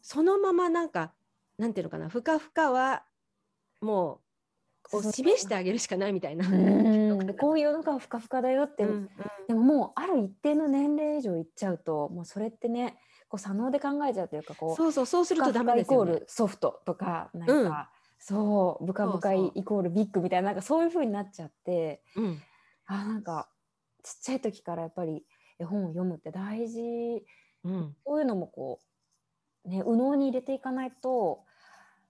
[0.02, 1.12] そのままなんか
[1.58, 3.02] なんていうのかなふかふかは
[3.80, 4.20] も
[4.84, 6.46] うこう示してあげるしかないみたいな。
[6.46, 9.08] うこういうのがふかふかだよって、うんうん、
[9.48, 17.70] でももうある一定の年齢以上いっちゃうともうそれってねこう左脳で考えちゃうというかこうそうそうそうするとダメですよ、ね、イコールソフトとかなんか、うん、
[18.18, 22.42] そうブカブカイコールビッグみたいななんかそういう風になっちゃって、うん、
[22.84, 23.48] あなんか
[24.02, 25.24] ちっちゃい時からやっぱり
[25.58, 26.80] 絵本を読むって大事、
[27.64, 28.80] うん、そういうのもこ
[29.64, 31.44] うね右脳に入れていかないと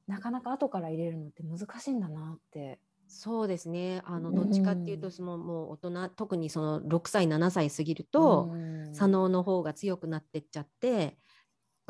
[0.06, 2.78] なかなか後から入れるのって難しいんだなって。
[3.06, 4.02] そうですね。
[4.06, 8.50] あのどっちかっていうとその、もう大人特にその6歳7歳過ぎると、
[8.92, 11.18] 左脳の方が強くなってっちゃって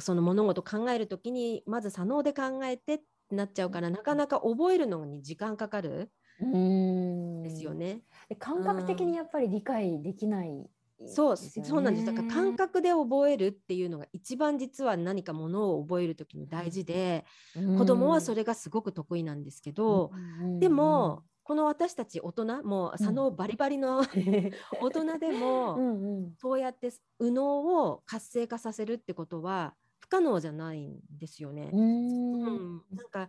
[0.00, 6.10] その物事考える時にまず左脳で考えてってなっちゃうからなかなか覚えるのに時間かかる
[6.44, 7.42] ん。
[7.42, 8.00] ですよね。
[8.38, 10.68] 感覚的にやっぱり理解できない
[11.06, 12.06] そう、そうなんです。
[12.06, 17.24] だから感覚で覚えるっていうのが一番実は何かものを覚える時に大事で、
[17.56, 24.00] うん、子供はそれがすごく得意なんですけど、うん、でも、この私たち大人もう佐野バリバリの、
[24.80, 26.90] 大人でもそうやって
[27.20, 31.70] 右脳を活性化させるってことは不可能じゃないんですよね。
[31.72, 33.28] うん、なんか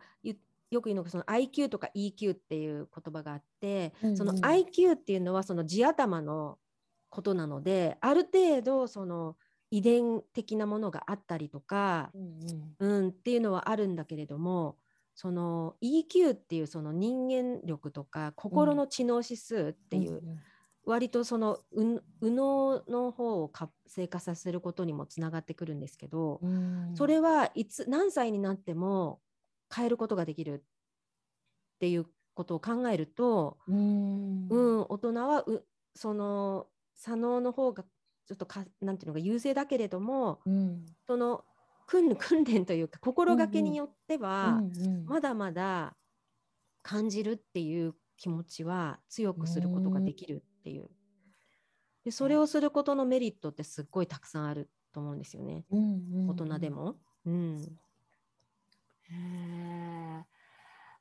[0.72, 6.58] よく言うのがその IQ とか EQ っていう言葉があって、その IQ っていうのはその地頭の
[7.16, 9.38] ことなのである程度その
[9.72, 12.40] 遺伝的なものがあったりとか、うん
[12.82, 14.76] うん、うん、っていうのはあるんだけれども
[15.16, 20.40] その EQ っていうその人間力とか心の知能指数っていう、うんうん、
[20.86, 29.22] 割とその右脳の方を活性化させることにもつながってくるんですけど、うん、それはいつ何歳になっても
[29.74, 41.44] 変えることができるっていうことを考えると、うん、うん、大人はうその左脳の方がちょっとかなんていうのが優勢だけれども、うん、その
[41.88, 44.62] 訓訓練というか心がけによっては、
[45.06, 45.96] まだまだ
[46.82, 50.90] 感じるっていう気持ちは強くすることができるっていう。
[52.04, 55.66] でそれをすることのメリットってすっごいたくさんあると思うんですよね、
[56.28, 56.70] 大人で。
[56.70, 56.96] も。
[57.26, 57.62] うん
[59.04, 60.26] へえ。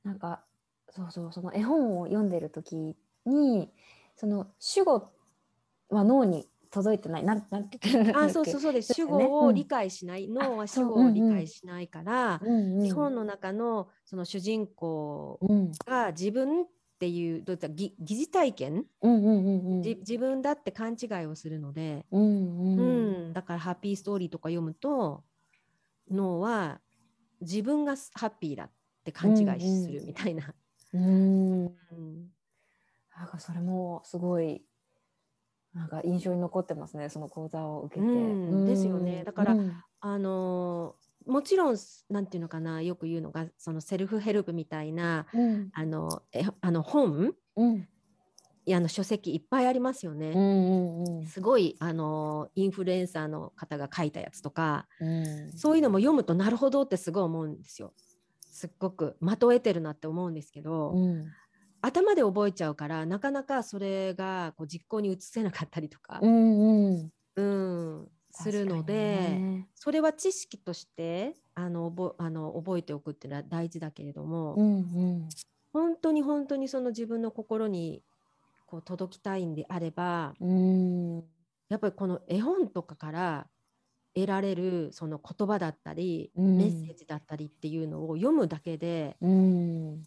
[0.02, 0.44] なんか
[0.90, 3.70] そうそうその絵本を読んでる時に
[4.16, 5.13] その主語
[5.94, 7.24] は脳に届いてない。
[7.24, 7.78] なんなんて
[8.14, 8.94] あそうそうそうです。
[8.94, 16.66] 主語を理解しない、脳は主語を理解しないから、うんうん日本の中のその主人公うんが自分っ
[16.98, 19.82] ていうどういった疑疑似体験、うんうんうんうん。
[19.82, 22.82] じ自分だって勘違いをするので、うんうう
[23.26, 23.30] ん。
[23.30, 23.32] ん。
[23.32, 25.24] だからハッピーストーリーとか読むと
[26.10, 26.80] 脳は
[27.40, 28.70] 自分がハッピーだっ
[29.04, 30.54] て勘違いするみたいな。
[30.92, 31.66] うん。
[31.66, 32.28] うん。
[33.16, 34.64] なんかそれもすごい
[35.74, 38.06] なんか印象に残ってますねその講座を受けて。
[38.06, 39.24] うんですよね。
[39.24, 39.72] だからうん。
[40.00, 41.76] あのーもちろん
[42.10, 45.70] なんていうのかなよく言うのがそのセルフヘルプみたいなうん。
[45.72, 47.88] あのえあの本うん。
[48.66, 50.32] いやあの書籍いっぱいありますよね。
[51.26, 55.52] すごいあのインフルエンサーの方が書いたやつとかうん。
[55.52, 57.94] そういうのも読むとなるほどってすごい思うんですよ。
[58.42, 61.24] すっごく的を得てるなって思うんですけど、うん
[61.84, 66.18] 頭で覚えちゃうからなかなかそれがこう実行に移せなかったりとか。
[66.22, 67.10] う、んうん。
[67.36, 68.08] うん。
[68.30, 69.68] するので、ね。
[69.74, 75.28] それは知識としてあの覚あの覚えておくっていうのは大事だけれども、うんうん。
[75.72, 78.02] 本当に本当にその自分の心に
[78.66, 81.24] こう届きたいんであればうん。
[81.68, 83.46] やっぱりこの絵本とかから
[84.14, 86.56] 得られるその言葉だったり、うん。
[86.56, 90.02] メッセージだったりっていうのを読むだけでうん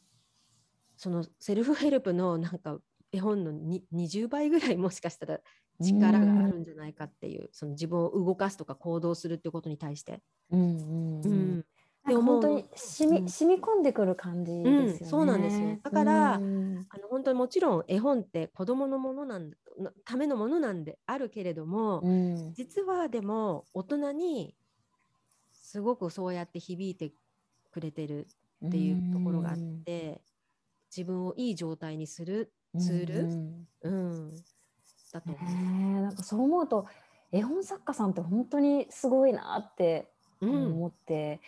[0.97, 2.79] そのセルフヘルプのなんか
[3.11, 5.39] 絵本のに20倍ぐらいもしかしたら
[5.79, 10.21] 力があるんじゃないかっていう、その自分を動かすとか行動するっていうことに対して。
[10.51, 11.59] うんうんううん。
[11.59, 11.65] ん
[12.03, 13.29] なんか本当でに染み,、うん。
[13.29, 14.89] 染み込んでくる感じですよね。
[15.01, 15.77] うんそうなんですよ。
[15.83, 16.85] だからうん。
[16.89, 22.53] あの本当にもちろん絵本って子どものものなんだのためのものなんであるけれども、うん。
[22.53, 24.55] 実はでも大人に
[25.51, 27.13] すごくそうやって響いて
[27.71, 28.27] くれてる
[28.65, 30.21] っていうところがあって、
[30.97, 33.67] 自分をいい状態にするツール、うん。
[33.83, 33.89] う
[34.31, 34.35] ん
[35.13, 36.85] だとえなんかそう思うと
[37.31, 40.07] 絵本作家さんって本当にすごいなって
[40.41, 40.47] う。
[40.47, 40.65] うん。
[40.73, 41.39] 思って、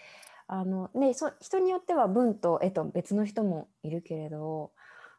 [0.48, 4.72] あのねそ人によっては文と絵と別の人もいるけれど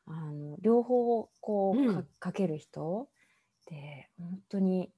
[0.07, 1.95] あの両方こう、うん。
[1.95, 3.09] か書ける人
[3.63, 4.91] って本当に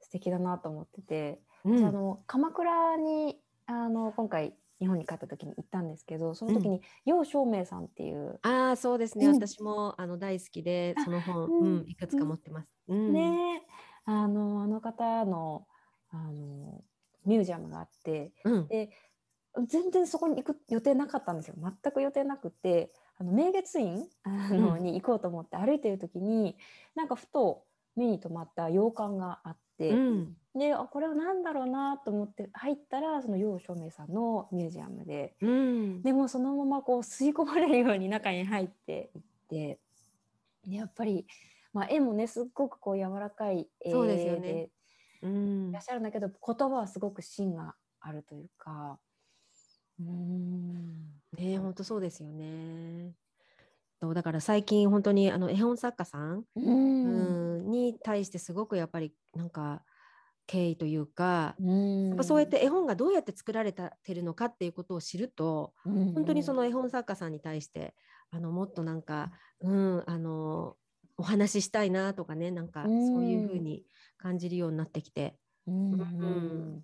[0.00, 1.76] 素敵だなと思ってて、うん。
[1.76, 9.34] 私あの鎌倉にあの今回日本に帰った時に行ったんですけどその時に楊照明さんっていう、ああそうですね、うん。
[9.34, 11.62] 私もあの大好きでその本、うん。
[11.62, 12.68] うんいくつか持ってます。
[12.88, 13.12] うん。
[13.12, 13.62] ね
[14.06, 15.66] あのあの方の
[16.08, 16.82] あの
[17.26, 18.68] ミュージアムがあってうん。
[18.68, 18.90] で
[19.66, 21.54] 全然そこに行く予定なかったんですよ。
[21.58, 24.82] 全く予定なくてあの明月院あの、うん。
[24.82, 26.56] に行こうと思って歩いてる時に
[26.94, 27.64] なんかふと
[27.96, 30.36] 目に留まった洋館があって、うん。
[30.54, 35.34] であこれは何だろうなと思って入ったらその楊照明さんのミュージアムで。
[35.40, 36.02] うん。
[36.02, 39.80] でもそのままこう吸い込まれるように中に入っていって
[40.66, 41.26] でやっぱり、
[41.72, 44.40] まあ、絵もねすっごくこう柔らかい絵ですよね。
[44.40, 44.70] で
[45.22, 45.70] うん。
[45.70, 46.36] いらっしゃるんだけど言
[46.68, 48.98] 葉はすごく芯があるというか。
[50.00, 51.20] うーん。
[51.36, 52.89] ね本当そうですよね。
[54.14, 59.82] だから最近本当にあの絵本作家さん、に対してすごくやっぱりなんか
[60.46, 62.08] 敬意というか、うん。
[62.08, 67.94] やっぱそうやって絵本がどうやって作られてるのかっていうことを知ると、本当にその絵本作家さんに対して
[68.30, 70.74] あのもっとなんか、うん、あの
[71.16, 73.84] お話ししたいなとかねなんかうんそういうふうに
[74.16, 75.36] 感じるようになってきて。
[75.66, 76.00] うんうん。
[76.00, 76.82] うん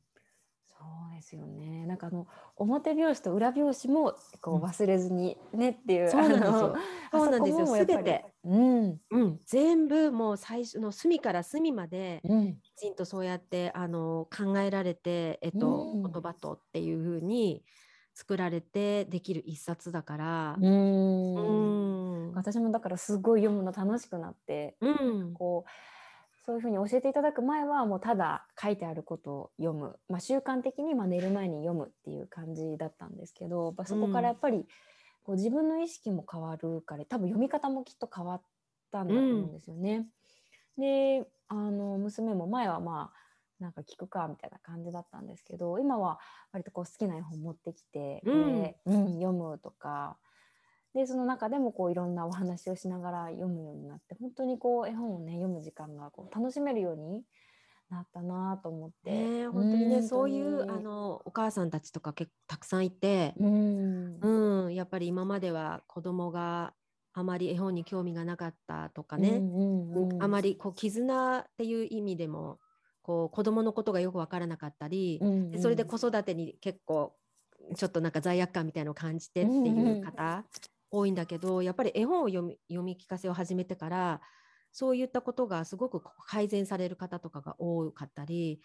[0.78, 1.86] そうですよね。
[1.86, 4.60] なんかあの表表紙と裏表紙もこうん。
[4.60, 6.76] う忘れずにねっていう、そうなんですよ。
[7.12, 7.66] そうなんですよ。
[7.66, 9.00] すべて、うん。
[9.10, 12.56] うん、全部もう最初の隅から隅までうん。
[12.56, 16.02] きちんとそうやってあの考えられて、えっとうん。
[16.02, 17.64] 言葉とっていうふうに
[18.14, 20.56] 作られてできる一冊だから。
[20.60, 22.26] うん。
[22.26, 22.32] うん。
[22.34, 25.32] 私もだからすごい読むの楽しくなってうん。
[25.32, 25.70] こう
[26.46, 34.64] そういうふうに教えていただく前はもうただ書いてあることを読む、まあ、習慣的にまあ寝る前に読むっていう感じだったんですけどやっぱそこからやっぱり
[35.24, 38.42] こう自分の意識も変わるから多分読み方もきっと変わっ
[38.92, 40.06] たんだと思うんですよね。
[40.78, 46.20] であの娘も前はまあなんか聞くかみたいな感じだったんですけど今は
[46.52, 50.16] 割とこう好きな絵本持ってきてこれ、うん読むとか
[50.96, 57.22] でその中でもこういろんなお話をしながら読むようになって本当にこう絵本をね読む時間がこう楽しめるように
[57.90, 64.18] なったなと思って、ねえ本当にね、んそういうあのお母さんたちとか結構たくさんいて、うん。
[64.20, 66.72] うん、やっぱり今までは子供が
[67.12, 70.22] あまり絵本に興味がなかったとかね、うんうんうん。
[70.22, 72.58] あまりこう絆っていう意味でも
[73.02, 77.14] こう子供のことがよく分からなかったり、うんうんでそれで子育てに結構
[77.76, 80.44] ちょっとなんか罪悪感みたいのを感じてっていう方
[80.90, 84.20] 多いんだけど、やっぱり絵本を読み読み聞かせを始めてから
[84.72, 88.60] そういったことがすごく改善される方とかが多かったり、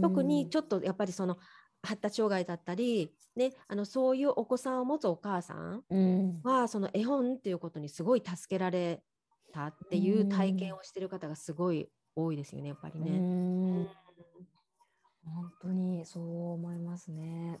[0.00, 1.38] 特にちょっとやっぱりその
[1.82, 9.02] 発達障害だったり、ね、あのそういうお子さんを持つお母さんうんはその絵本っていうことにすごい助けられ
[9.52, 13.10] たっていう体験をしてる方がすごい多いですよねやっぱりうね。
[13.18, 13.88] ん
[15.24, 17.60] 本当にそう思いますね。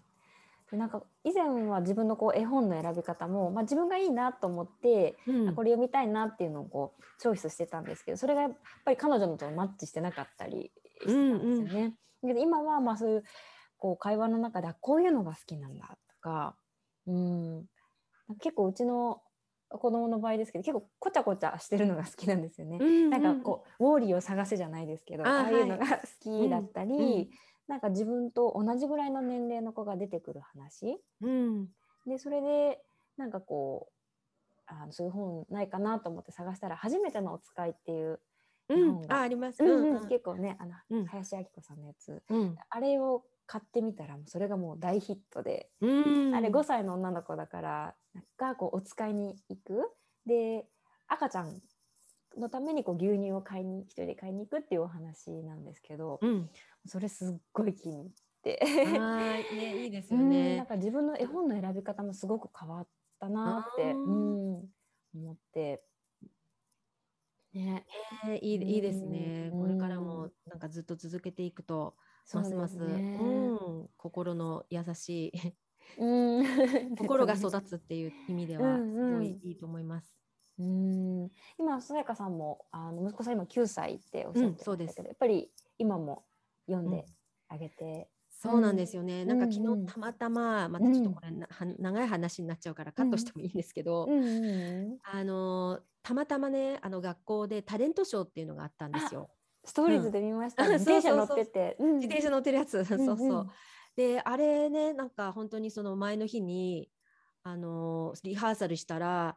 [0.72, 5.48] でなんか以前は自分のこう絵本の選び方も、まあ、自分がいいなと思って、うん。
[5.50, 8.52] あこれ読みたいなっていうのをこうチョイスしてたんですけどそれがやっ
[8.84, 11.94] ぱり彼女のとマッチしてなかったりしてたんですよね。
[12.26, 13.24] けど今はまあそういう
[13.76, 16.56] こう会話の中であこういうのが好きなんだとか、
[17.06, 17.64] うん、
[18.40, 19.20] 結構うちの
[19.68, 22.78] 子供の場合ですけど結構こちゃこちゃしてるのが好きなんですよね。
[22.80, 27.28] うんなんかこう、ウォーリーを探せじゃないですけど、あああいうのが好きだったり、うんうん
[27.68, 31.00] なんか自分と同じぐらいの年齢の子が出てくる話。
[31.20, 31.74] うん。
[32.06, 32.82] で、それで、
[33.16, 33.94] なんかこう、
[34.66, 38.20] あのそういう本ないかなと思って探したら、初めてのお使いっていう、
[38.68, 38.78] うん。
[38.78, 39.62] 日本がああります。
[39.62, 39.96] うんうん。
[40.02, 41.06] うん結構ね、あの、うん。
[41.06, 42.56] 林明子さんのやつ、うん。
[42.70, 46.34] あれを買ってみたら、もうそれがもう大ヒットで、うん。
[46.34, 47.96] あれ5歳の女の子だから
[48.38, 49.90] がこうお使いに行く。
[50.24, 50.66] で
[51.08, 51.60] 赤ちゃん
[52.38, 56.50] のためにこう牛乳を買いに一人で買いに行くっていうお話なんですけど、うん。
[56.86, 58.12] それすっごい気に入っ
[58.42, 58.58] て、
[58.98, 60.66] はいねいいですようんなんね。
[60.68, 62.88] か自分の絵本の選び方もすごく変わっ
[63.20, 64.70] たなって、うん、
[65.14, 65.84] 思って。
[67.52, 67.86] ね。
[68.26, 68.38] ね。
[68.38, 69.50] いいいいですね。
[69.52, 71.96] うんこれからもなんかずっと続けていくと
[72.32, 75.32] ますますうん心の優しい
[75.98, 76.44] うん。
[76.96, 80.21] 心が育つっていう意味ではうんすごいうんいいと思います。
[80.58, 81.30] うん。
[81.58, 86.24] 今さやかさんもあの息子さん今9歳っておっしゃってたけど、うんやっぱり今も
[86.66, 87.04] 読んで
[87.48, 89.24] あげて、そうなんですよね。
[89.24, 89.86] なんかうんうん。
[89.86, 94.98] 昨日たまたま、またちょっとこれな、は長い話になっちゃうからカットしてもいいんですけど、うんうんうん。
[95.02, 99.30] あのたまたまねあの学校でタレントショーっていうのがあったんですよ。
[99.64, 100.72] ストーリーズで見ました、うん。
[100.72, 101.94] 自転車乗ってて、うん。
[101.96, 103.16] 自転車乗ってるやつ、そうそう。
[103.16, 103.42] うんう。
[103.44, 103.50] ん
[103.96, 106.88] であれねなんか本当にその前の日に
[107.42, 109.36] あのリハーサルしたら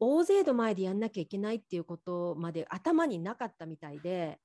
[0.00, 4.38] 大勢の前でやんなきゃいけないっていうことまで頭になかったみたいで。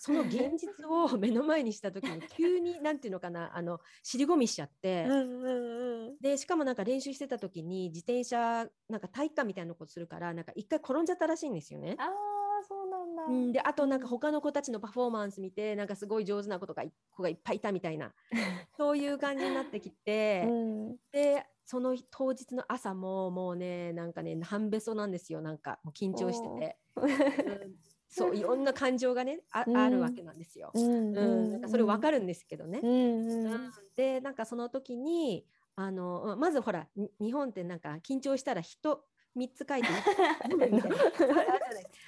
[0.00, 6.16] その現実を 目の前にした時に急になんていうのかなあの尻込みしちゃって、うんうんうん。
[6.20, 11.96] でしかもなんか練習してた時に自転車なんか体育館みたいなことするからなんか一回転んじゃったらしいんですよね。
[11.98, 18.14] ああそうなんだ、うん、であとなんか他の子たちのパフォーマンス見てなんかすごい上手な子とか子がいっぱいいたみたいな。
[18.76, 20.96] そういう感じになってきて、うん。
[21.10, 25.42] でその当日の朝ももうねなんかね半べそなんですよ。
[25.42, 27.74] なんかもう緊張してて、うん。
[28.08, 29.76] そういろんな感情がねあ,、うん。
[29.76, 30.70] あるわけなんですよ。
[30.72, 32.80] うんうん、なんかそれわかるるんですけどね。
[32.82, 33.52] うんうん。
[33.52, 33.70] うん。
[33.96, 35.44] でなんかその時に
[35.76, 39.04] あのうんまずほらに日本ってなんか緊張したら人
[39.36, 39.88] 3つ書いて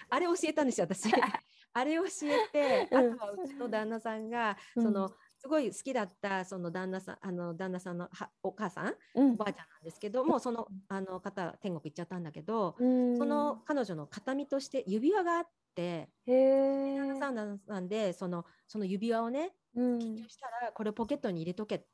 [0.09, 1.13] あれ教えたんですよ私。
[1.75, 3.19] あれ教えてあうん。
[3.19, 4.83] とはうちの旦那さんが、うん。
[4.85, 9.33] そのすごい好きだったその旦那さんあの旦那さんのはお母さんうん。
[9.33, 13.17] おばあちゃんなんですけどもうそのあの方天国行っちゃったんだけど、うん。
[13.17, 19.99] その彼女の形見として指輪があって旦那さん旦那さんでそのその指輪をねうん。
[19.99, 21.85] 緊張したらこれポケットに入れとけっ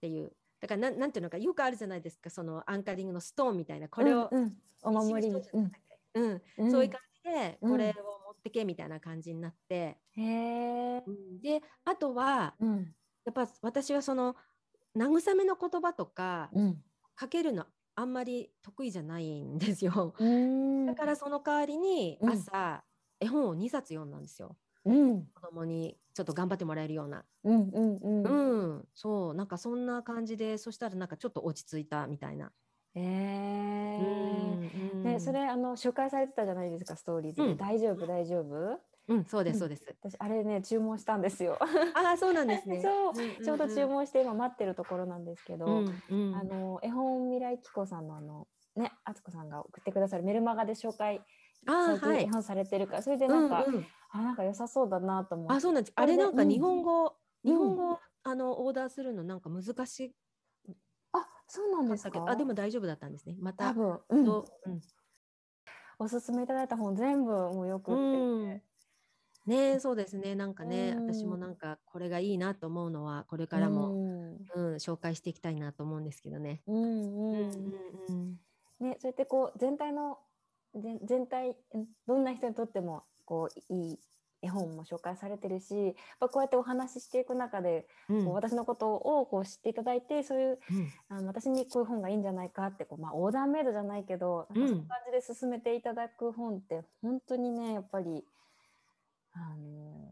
[0.00, 0.32] ていう。
[0.60, 5.72] だからなんなんていうのかよくあるじゃないですかそのアンカリングのストーンみたいなこれを、うんうんお守りに、うん。
[6.14, 6.42] うん。
[6.56, 6.70] うん。
[6.70, 11.08] そういう感じでうんこれを持ってけみたいな感じになって、へ
[11.42, 12.94] であとはうん。
[13.24, 14.36] やっぱ私はその
[14.96, 16.84] 慰めの言葉とかうん。
[17.16, 17.66] かけるの
[17.96, 20.14] あんまり得意じゃないんですよ。
[20.18, 20.86] うん。
[20.86, 22.48] だからその代わりにうん。
[22.48, 22.86] 朝、
[23.20, 24.58] 絵本を2冊読んだんですよ。
[24.84, 25.30] うん。
[25.34, 27.26] 子供にちょっと頑張ってもらえるような。
[27.44, 28.42] うんうんうん。
[28.46, 32.52] うん、そうなんかそんな感じでそしたらなんかちょっと落ち着いたみたいな。
[32.94, 33.98] へえ
[34.94, 37.56] うんね、それあの紹介されてたじゃないですかストーリーズで、うん。
[37.56, 38.80] 大丈夫大丈夫？
[39.08, 39.86] うん、そうですそうです。
[40.02, 41.58] 私あれね注文したんですよ。
[41.94, 42.80] ああそうなんですね。
[42.82, 46.34] そう、ちょうど注文して今待ってるところなんですけど、うんうん。
[46.34, 51.22] あの絵本未来機構さんのあのね敦子さんが送ってくださるメルマガで紹介
[51.66, 51.98] あーはい。
[51.98, 52.30] 最近絵。
[52.32, 53.86] 本されてるから、それでなんか、うんうん。
[54.10, 55.54] あなんか良さそうだなと思って。
[55.54, 55.92] あそうなんです。
[55.96, 57.50] あこれなんか日本語、うん。
[57.50, 60.27] 日本語あのオーダーするのなんか難しあ
[61.50, 62.22] そうなんかですか？
[62.26, 63.36] あでも大丈夫だったんですね。
[63.38, 64.24] また多分、うん。
[64.24, 64.80] とうん。
[66.00, 68.28] おすすめいただいた本全部もうよく売って。
[69.46, 70.34] ねそうですね。
[70.34, 70.98] なんかね、うん。
[70.98, 73.96] 私もなんかこれがいいなと思うのはこれからも、
[74.34, 74.50] うん。
[74.54, 76.62] うん紹介していきたいなと思うんですけどね。
[76.66, 77.72] うんううん。
[78.08, 78.40] うん
[78.80, 80.18] ね、そうやってこう全体の
[80.74, 84.00] 全全体うんどんな人にとってもこういい
[84.42, 90.92] 絵本も紹介されてるしこうやってお話ししていく中で、うんこう私のことをこう知っていただいてそういううん。
[91.08, 98.24] あの私にこういう本がいいんじゃないかってこう、まあ、オーダーメイドじゃないけどなんかそういう感じで進めていただく本って本当にねやっぱり
[99.32, 100.08] あの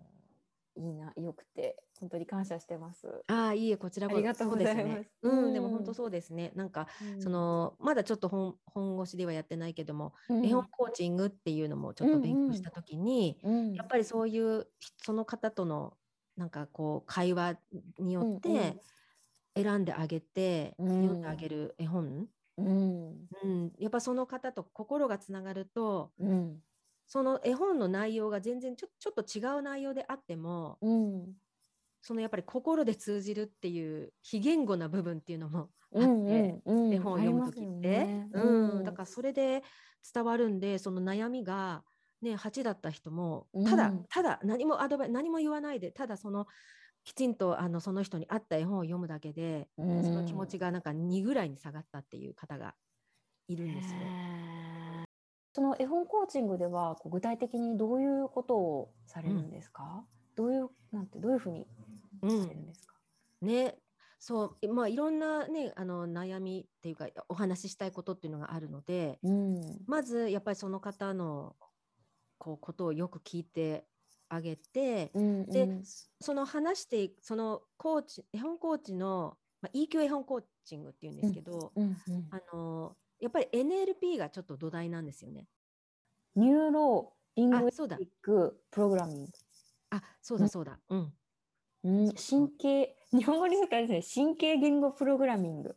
[0.76, 3.24] いいなよくて本当に感謝してます。
[3.28, 4.18] ああいいえこちらこそ。
[4.18, 5.12] ありがとうございます。
[5.22, 5.47] そうですね。
[5.47, 5.72] うん、でもうん。
[5.72, 6.53] 本当そうですね。
[6.55, 7.20] なんかうん。
[7.20, 10.44] そのまだちょっと本本腰ではやってないけども、うん。
[10.44, 14.68] 絵本コーチングっていうのもちょっと勉強した時に、うんやっぱりそういう
[14.99, 15.99] その方との
[16.36, 17.61] なんかこう会話
[17.99, 18.42] によっうんうん。
[18.42, 18.80] て
[19.57, 20.88] 選んであげて、うん。
[21.03, 22.28] 読んであげる絵本、
[22.59, 23.28] うん。
[23.42, 26.62] うん、やっぱその方と心がつながるとうん。
[27.09, 31.36] その絵本の内容が全然ちょちょっと違う内容であってもうん
[32.01, 36.86] そのやっぱり心で通じるっていう非言語な部分っていうのもあって、うんうん。
[36.86, 38.28] うん絵本を読む時って、ね。
[38.32, 39.62] うん、だからそれで
[40.14, 41.82] 伝わるんでその悩みが、
[42.22, 43.64] ね、8だった人もうん。
[43.64, 46.47] ただ、ただ何もアドバイ何も言わないでただその
[47.05, 50.05] きちんとあのその人に合った絵本を読むだけで、うん。
[50.05, 52.74] その気持ちがなんか2ぐらいに下がったっていう方が
[53.49, 54.01] いるんですよ。
[55.55, 60.05] その絵本コーチングではこう具体的にどういうことをされるんですか、
[60.37, 61.66] どういうなんてどういうふうに
[62.22, 62.43] うん。
[62.43, 62.95] されるんですか、
[63.43, 63.76] ね。
[64.18, 64.72] そう。
[64.72, 69.78] まあいろんなねあの悩みっていうかお話ししたいことっていうのがあるのでうん。
[69.87, 71.57] まずやっぱりその方の
[72.39, 73.87] こうことをよく聞いて
[74.28, 75.82] あげて、うんで、うん。
[76.20, 81.97] その話していくそのコーチ絵本コーチの、まあ、EQ 絵本コーチングっていうんですけど、うんうん
[82.30, 85.47] あのやっぱり NLP がちょっと土台なんですよね。
[86.34, 89.30] Neuro-Lingu あそうだ istic Programming、
[89.91, 90.78] あそうだそうだ。
[90.89, 91.12] うん。
[91.84, 95.76] うん、神経 日本語にするとあれですね神経言語プログラミング。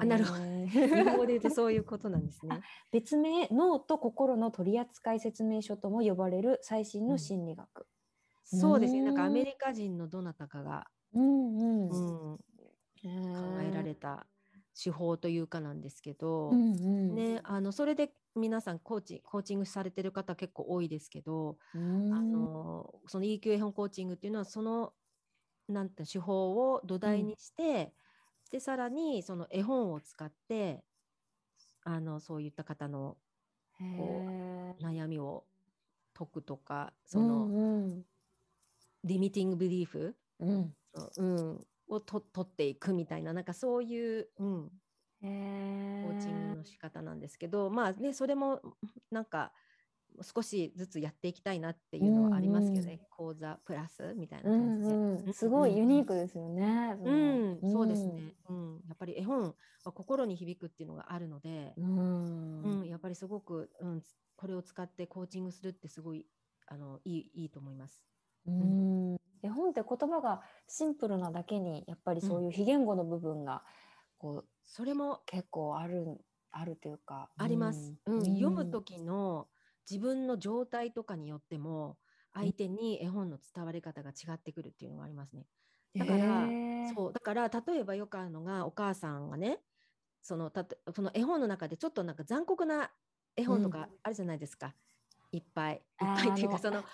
[0.00, 0.40] あなるほど。
[0.40, 2.60] ど 日本語で言うとそういうことなんですね。
[2.90, 7.86] 別名脳と心の取扱説明書とも呼ばれる最新の心理学、
[8.44, 9.00] そうですね。
[9.00, 9.04] うん。
[9.06, 11.88] なんかアメリカ人のどなたかが、うんうん。
[11.88, 12.42] うん、考
[13.62, 14.26] えられた
[14.80, 17.14] 手法というかなんですけど、うんうん。
[17.14, 22.14] ね、あのそれで皆さんコーチコーチングされてる方結構多いですけど、うん。
[22.14, 24.94] あのその EQ 絵本コーチングっていうのはその
[25.68, 27.92] なんて手法を土台にして、
[28.50, 30.84] でさらにその絵本を使って
[31.84, 33.16] あのそういった方の
[33.80, 34.74] へー。
[34.80, 35.44] 悩みを
[36.14, 38.04] 解くとかその、うんうん。
[39.04, 40.76] リミティングビリーフ、うん。
[41.16, 44.70] うん、をと取っていくみたいななんかそういう、うん、
[45.20, 48.60] コーチングの仕方なんですけど、まあねそれも
[49.10, 49.52] なんか
[50.20, 54.94] 少しずつやっていきたいなっていうのはありますけどね、うん講座プラスみたいなう感じで。
[54.94, 56.96] んうん、すごいユニークですよね。
[56.98, 57.12] その。
[57.12, 59.54] うん、そうですね、うん、やっぱり絵本
[59.84, 62.62] は心に響くっていうのがあるので、うん。
[62.62, 62.88] うん。
[62.88, 66.26] やっぱりすごく、うん、つこれを使ってコーチングするってすごい
[66.66, 68.04] あのいいいいと思います。
[68.46, 73.64] うん絵本って言葉がシンプルなだけにやっぱりそういう非言語の部分が
[74.18, 77.30] こうそれも結構あるあるというか。
[77.36, 78.24] あります、うん。
[78.24, 79.48] 読む時の
[79.90, 81.96] 自分の状態とかによっても
[82.34, 85.46] 相手に絵本の伝わり方が違ってくるっていうのがありますね。
[85.96, 86.46] だから
[86.94, 87.12] そう。
[87.12, 89.60] だから例えばよくあるのがお母さんがね
[90.22, 92.90] そのたとその絵本の中でちょっとなんか残酷な
[93.36, 94.74] 絵本とかあるじゃないですか、
[95.32, 95.74] いっぱい。
[95.74, 96.84] いっぱいっていうかその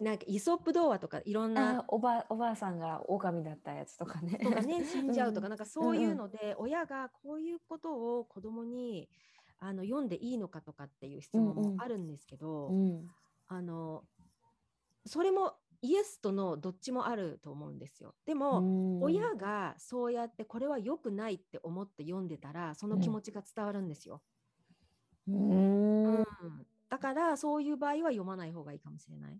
[0.00, 1.80] なんかイソップ童話とかいろんな。
[1.80, 4.38] あおばおばあさんが狼だったやつとかね。
[4.42, 9.08] とかね死んじゃうとか、うんなんかそういうので、親がこういうことを子供に
[9.58, 11.76] あの読んでいいのかとかっていう質問うんうん。
[11.76, 13.06] もあるんですけど、うん。
[13.48, 14.04] あの
[15.06, 18.14] それもイエスとのどっちもあると思うんですよ。
[18.26, 19.02] でも、うん。
[19.02, 24.22] 親がそうやってこれは良くないって思って読んでたらその気持ちが伝わるんですよ。
[25.28, 26.16] うん。
[26.16, 26.24] うん。
[26.88, 29.38] だからそういう場合は読まない方がいいかもしれない。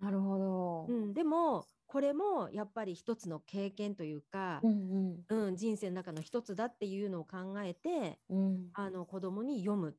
[0.00, 0.84] なるほど。
[0.86, 4.92] うん、でもこれもやっぱり一つの経験というか、うん
[5.28, 9.98] うん人生の中の一つだっていうのを考えてうんうんあの子供に読む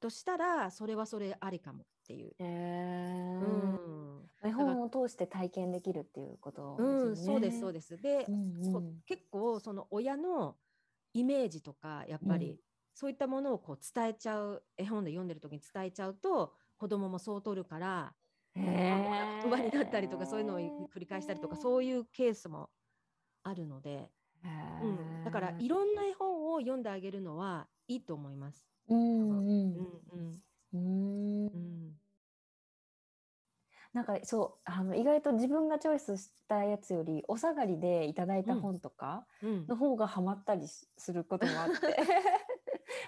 [0.00, 2.36] としたらそれはそれありかもっていう。
[2.38, 2.44] へ
[3.40, 7.16] うーん絵本を通して体験できるっていうことうん。
[7.16, 7.96] そうですそうです。
[8.00, 10.58] で、うんうん結構その親の
[11.14, 12.58] イメージとかやっぱり、うん
[12.98, 18.14] そういったものをこう伝えちゃう絵本で読んでる時に伝えちゃうと子供もそう取るから
[18.56, 20.58] へー言葉になったりとかそういうのを
[20.94, 22.70] 繰り返したりとかそういうケースも
[23.42, 24.10] あるので、
[24.82, 24.86] う
[25.20, 28.64] ん、だからいろんな絵本を読んであげるのはいいと思います。
[28.88, 29.76] うん
[30.72, 31.96] うん
[33.92, 41.96] なんかそうあの意外と自分がチョイスしたやつよりお下がりでいただいた本とかの方がハマったりすることもあって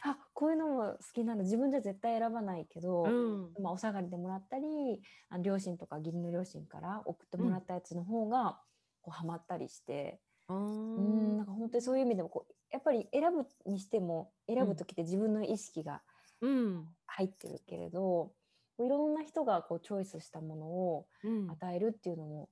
[0.02, 3.52] あこういうのも好きなの自分じゃ絶対選ばないけど、うん。
[3.60, 8.60] まあ、お下がりでもらったりあの両親とか義理の両親から送ってもらったやつの方が
[9.02, 16.02] こうハマったりして、あうんなんか本当にそういう意味でもこうやっぱり選ぶにしても選ぶ時って自分の意識が
[16.40, 16.86] うん。
[17.06, 18.34] 入ってるけれど、こ
[18.78, 21.50] ういろんな人がこうチョイスしたものをうん。
[21.50, 22.48] 与えるっていうのも、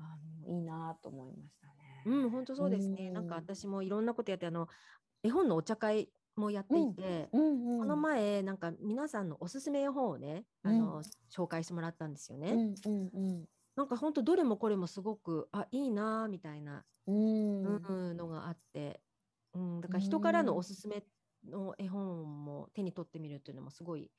[0.00, 0.02] あ
[0.44, 2.02] のいいなと思いましたね。
[2.04, 3.06] うん、本当そうですね。
[3.08, 3.28] うんなん。
[3.28, 4.66] か私もいろんなことやって、あの
[5.22, 7.72] 絵本のお茶会もやっていて、うん。
[7.72, 11.02] うん、この前なんか皆さんのおすすめ絵本をね、あの、うん。
[11.30, 12.52] 紹介してもらったんですよね。
[12.52, 17.62] うんうんなんか本当どれもこれもすごくあいいなみたいな、うん。
[17.62, 19.00] うんうんのがあって、
[19.54, 21.04] うん、だから人からのおすすめ
[21.48, 24.10] の絵本も手に取ってみるっていうのもすごい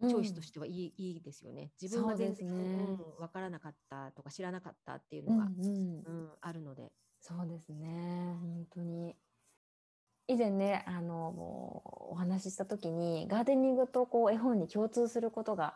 [0.00, 1.70] チョイスとしてはいい,、いいですよね。
[1.80, 2.86] 自分が全然ね。
[2.88, 6.02] うん、分からなかったとか知らなかったっていううんのが、うん。
[6.04, 6.92] うんあるので。
[7.20, 8.36] そうですね。
[8.40, 9.16] 本当に
[10.28, 15.74] 以前ねあのもうお話しした時にガーデニングとこう絵本に共通することが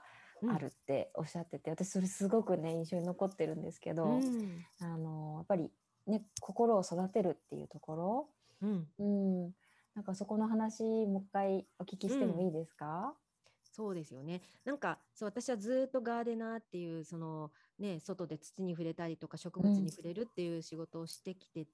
[0.48, 4.64] あるっておっしゃってて、私それすごくね印象に残ってるんですけど、うん。
[4.80, 5.70] あのやっぱり
[6.07, 8.28] ね心を育てるっていうところ、
[8.61, 8.86] うん。
[8.98, 9.05] う
[9.48, 9.55] ん、
[9.94, 13.14] なんかそこの話もう一回お聞きしてもいいですか、
[13.62, 14.42] そうですよね。
[14.64, 21.66] なんかそう私はずっとガーデナーっていうそのね外で土に触れたりとか植物に触れるっていう仕事をしてきて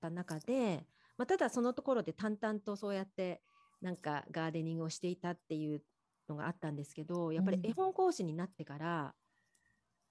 [0.00, 0.86] た中で、
[1.16, 3.42] まあ、ただそのところで淡々とそうやって
[3.80, 5.82] なんかガーデニングをしていたっていう
[6.28, 7.66] のがあったんですけどやっぱりうん。
[7.66, 9.14] 絵本講師になってから、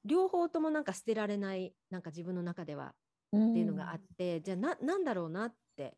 [0.06, 2.93] 両方ともなんか捨てられないなんか自分の中では
[3.32, 5.97] うんっていうのがあって、じゃあななんだろうなって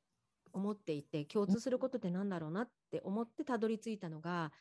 [0.53, 4.51] 思っていて共通することってなんだろうなって思ってたどり着いたのが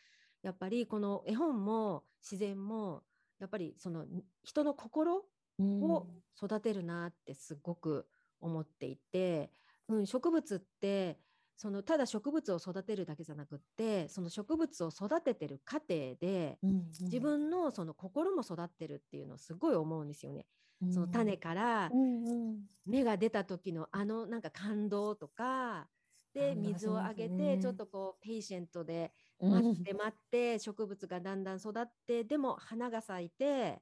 [0.42, 3.02] やっぱりこの絵本も自然も
[3.38, 4.06] やっぱりその
[4.42, 5.24] 人の心
[5.58, 5.82] うん。
[5.84, 8.08] を育てるなってすごく
[8.40, 9.52] 思っていて、
[9.88, 11.18] うん、植物って
[11.56, 16.86] そのただ植物を育てるだけじゃなくってその植物を育ててる過程でうんうん。
[17.00, 20.46] 自分のその心も育ってるっていうのをすごい思うんですよね。
[20.92, 22.58] その種からうんうん。
[22.86, 25.88] 芽が出た時のあのなんか感動とか
[26.34, 27.58] で水をあげてね。
[27.58, 29.50] ちょっとこう patient でうん。
[29.52, 33.80] 待って待って植物がだんだん育ってでも花が咲いて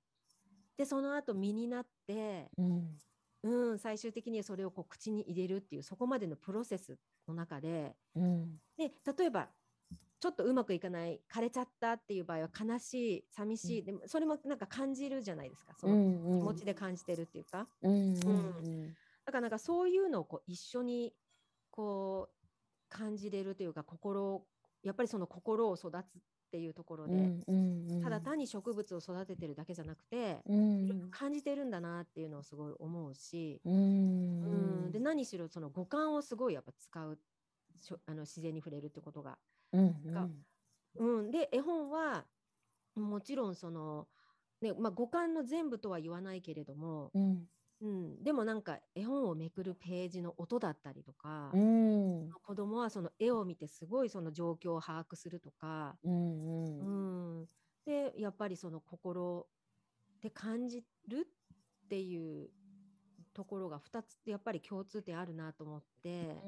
[0.76, 2.98] でその後実になって、うん
[3.42, 7.96] うん、最終的にはそれをこう口に入れるっていうそこまでのプロセスの中で。
[8.14, 8.58] うん。
[8.76, 9.48] で例えば
[10.20, 15.74] ちょっとうまくいかない枯れちゃったっていう場合は悲しい寂しい、でもそれもなんか感じるじゃないですか。
[15.76, 17.66] その気持ちで感じてるっていうか。
[17.82, 17.98] うんうん。
[17.98, 18.30] う
[18.68, 18.96] ん。
[19.24, 21.12] だからなんかそういうのをこう一緒に
[21.72, 22.34] こう
[22.88, 24.46] 感じれるというか心を
[24.84, 26.20] やっぱりその心を育つ
[26.52, 28.02] っていうところで、うんうんうん。
[28.02, 31.08] ただ単に植物を育ててるだけじゃなくて、うん。
[31.10, 33.74] 感じてるんだなっていうのをすごい思うし、うん。
[33.74, 33.76] う
[34.88, 34.92] ん。
[34.92, 37.18] で何しろその五感をすごいやっぱ使う
[38.04, 39.38] あの自然に触れるってことが。
[39.72, 40.28] うんが
[40.96, 42.26] うん、で絵本は
[42.94, 44.06] もちろんその、
[44.60, 47.10] ねまあ、五感の全部とは言わないけれども、
[47.82, 47.90] うん。
[47.90, 52.36] うん、でもなんか絵本をめくるページの音だったりとか、うん。
[52.42, 56.92] 子供はその絵を見てすごいその状況を把握するとか、うんううん。
[57.44, 57.48] ん、
[57.86, 59.50] でやっぱりその心
[60.20, 61.28] で感じる
[61.86, 62.52] っていう
[63.34, 66.46] ところが2つやっぱり共通点あるなと思って、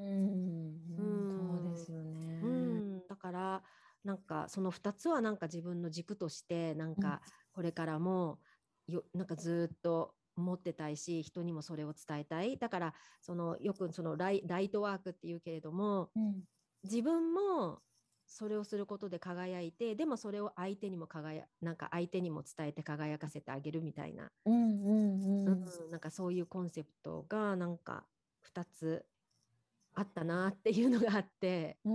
[0.97, 2.39] うんそうですよね。
[2.41, 3.63] うん、だから
[4.03, 7.21] なんかその2つはなんか自分の軸としてなんか
[7.51, 8.41] これからも
[8.87, 12.57] よなんかずっと持ってたいし人にもそれを伝えたい。
[12.57, 16.45] だからそのよくそのライライトワークっていうけれどもうん。
[16.83, 17.83] 自分も
[18.27, 24.53] それをすることで輝いてでもそれを相手にも輝なんか相手にも伝えて輝かせてあげるみたいな、うん
[24.85, 25.65] うんうん。
[25.85, 28.07] うんなんかそういうコンセプトがなんか
[28.41, 29.07] 2つ
[29.93, 31.89] あったなっていうのがあって、う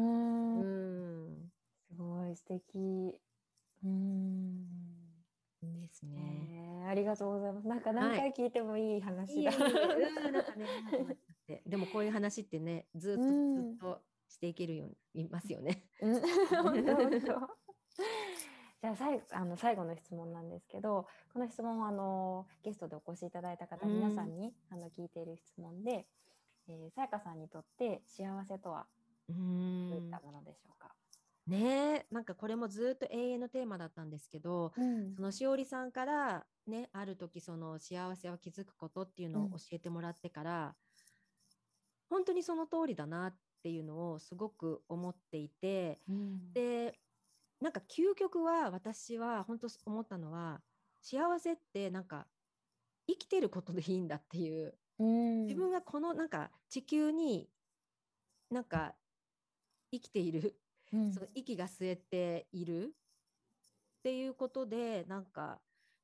[0.55, 0.65] うん。
[0.65, 1.53] ん、
[1.89, 3.21] すごい素敵。
[3.83, 5.10] うん
[5.63, 6.87] ですね。
[6.89, 7.69] ありがとうございます。
[7.69, 9.53] なんか何回聞いてもいい話だ。
[11.67, 13.57] でもこういう話ってねずっとうん。
[13.57, 15.85] ずっとしていけるようにいますよね。
[18.81, 26.07] じゃあ最後あの最後の質問なんですけどこの質問はあのゲストでお越しいただいた方うん皆さんに、あの聞いている質問で、
[26.67, 28.87] えー、さやかさんにとって幸せとは
[29.29, 29.43] うどう
[29.99, 30.95] いんったものでしょうか、
[31.51, 32.07] ね。
[32.07, 35.17] えなんかこれもずっと永遠のテーマだったんですけどうん。
[35.17, 40.77] そのしおりさんからねある時その幸せは気づくことっていうのを教えてもらってから、
[42.09, 46.55] 本当にその通りだなっていうのをすごく思っていてうん。
[46.55, 47.01] で
[47.61, 50.63] なんか究極は私は本当思ったのは
[51.03, 52.29] 幸せってなんか
[53.09, 54.79] 生きてることでいいんだっていう。
[54.99, 55.51] うん。
[55.51, 57.51] 自分がこのなんか地球に
[58.51, 58.97] なんか
[59.93, 60.60] 生きている
[60.93, 61.13] うん。
[61.13, 62.95] その息が吸えている
[64.01, 65.61] っていうことでなんか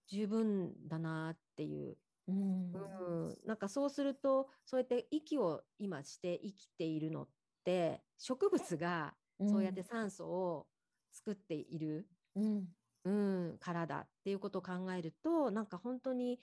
[0.09, 1.97] 十分だなっていう、
[2.29, 2.73] うん。
[2.73, 7.29] うん、なんかそうするとそうやって息を今して生きているのっ
[7.65, 10.67] て植物がそうやって酸素を
[11.11, 12.69] 作っている、うん。
[13.05, 13.11] う
[13.55, 16.41] ん、からだっていうことを考えるとなんか本当に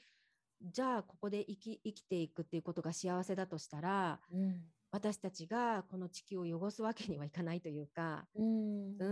[0.62, 4.62] じゃあここで生き生きていくっていうことが幸せだとしたらうん
[4.94, 8.96] 私たちがこの地球を汚すわけにはいかないというか、うん。
[9.00, 9.06] う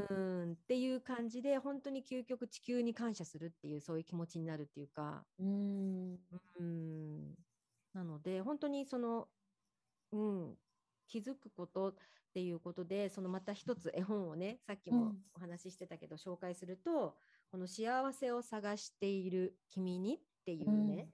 [0.46, 6.20] ん、っていう感じで本当に究極地球に感謝するっていうそういう気持ちになるっていうか、うん。
[6.60, 7.36] うん、
[7.94, 9.28] なので本当にその、
[10.12, 10.56] うん、
[11.08, 11.96] 気づくことっ
[12.34, 15.18] ていうことでそのまた一つ絵本をねさっきもうん。
[15.36, 17.18] お話ししてたけど、紹介すると
[17.52, 21.10] この「幸せを探している君に」っていうね、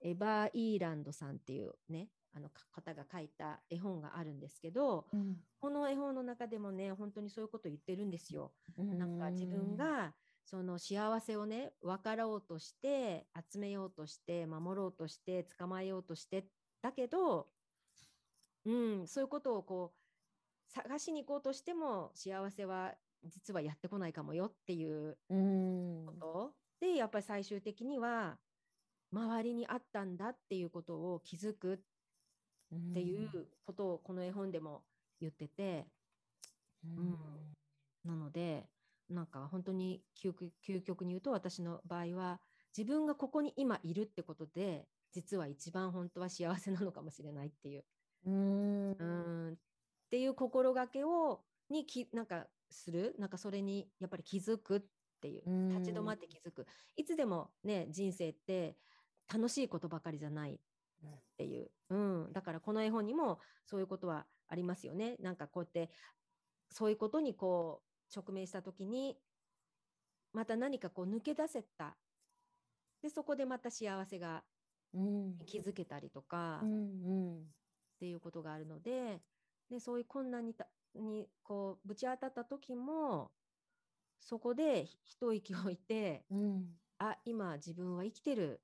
[0.00, 5.36] エバー・イーランドさんっていうねあのか方が書いた絵本があるんですけどうん。
[5.60, 8.52] この絵本の中でもね本当にそういうことを言ってるんですよ。
[8.76, 8.98] うん。
[8.98, 10.14] なんか自分が
[10.44, 16.46] その幸せをね分かろうとして集めようとして守ろうとして捕まえようとして
[16.80, 17.48] だけど、
[18.64, 26.06] うん、そういうことをこう探しに行こうとしても幸せは実はやってこないかもよっていううん。
[26.06, 26.54] こと。
[26.80, 28.38] でやっぱり最終的には
[29.12, 31.78] 周りにあったんだっていうことを気づくっ
[32.92, 34.82] ていうことをこの絵本でも
[35.20, 35.86] 言ってて。
[36.84, 37.16] うん。
[38.04, 38.68] なので
[39.10, 42.40] なんか本当に究極究極に言うと私の場合は
[42.76, 47.84] 自分がここに今いるってことで実は一番本当は幸せなのかもしれないっていう、
[48.26, 48.92] うん。
[48.92, 49.56] うん、っ
[50.10, 51.40] ていう心がけを
[51.70, 53.14] にきなんかする。
[53.18, 54.82] なんかそれにやっぱり気づくっ
[55.20, 55.42] ていう。
[55.46, 55.68] うん。
[55.70, 56.66] 立ち止まって気づく。
[56.96, 58.76] いつでもね人生って
[59.32, 60.60] 楽しいことばかりじゃない
[61.06, 61.96] っていう、う
[62.28, 65.16] ん、だからこの絵本にもそういうことはありますよね。
[65.20, 65.90] なんかこうやって
[66.70, 69.16] そういうことにこう直面した時に
[70.32, 71.96] また何かこう抜け出せた。
[73.02, 74.42] でそこでまた幸せが
[74.94, 75.38] うん。
[75.46, 76.76] 気づけたりとかっうんう
[77.40, 77.54] ん。
[78.00, 79.20] ていうことがあるので
[79.70, 83.30] でそういう困難にたにこうぶち当たった時も
[84.18, 86.78] そこで一息置いてうん。
[86.98, 88.60] あ今自分は生きてる、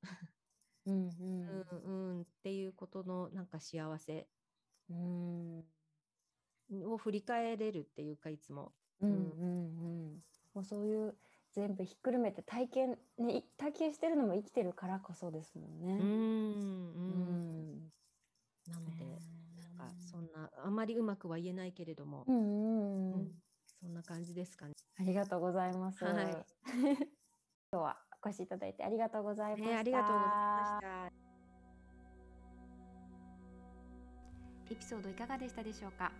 [0.86, 4.28] うんううんんうん、っていうことのなんか幸せ。
[4.88, 5.64] うん。
[6.86, 8.72] を振り返れるっていうかいつも。
[9.00, 9.30] うんうん。
[10.10, 10.24] うん
[10.54, 11.18] もうそういう
[11.52, 15.94] 全部ひっくるめて体験ねい体験してるのも生きてるからこそですもんね。
[15.98, 16.92] うん。
[16.94, 17.90] ううんん
[18.66, 19.04] なので、
[19.56, 23.24] なんかそんなあまりうまくは言えないけれども、うんうんううん。
[23.24, 23.42] ん
[23.80, 24.74] そんな感じですかね。
[24.96, 26.04] ありがとうございます。
[26.04, 26.46] はい。
[27.72, 29.68] 今日はお越しいただいてありがとうございました。
[29.70, 31.12] ねありがとうございました。
[34.72, 36.10] エピソードいかがでしたでしょうか？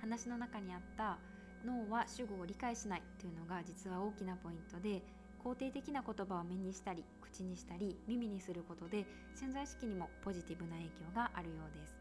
[0.00, 1.18] 話の中にあった
[1.64, 5.02] 脳は主語を理解しないというのが実は大きなポイントで
[5.44, 11.96] 肯定的な言葉を目にしたり口にしたり耳にすることで潜在意識にもポジティブな影響があるようです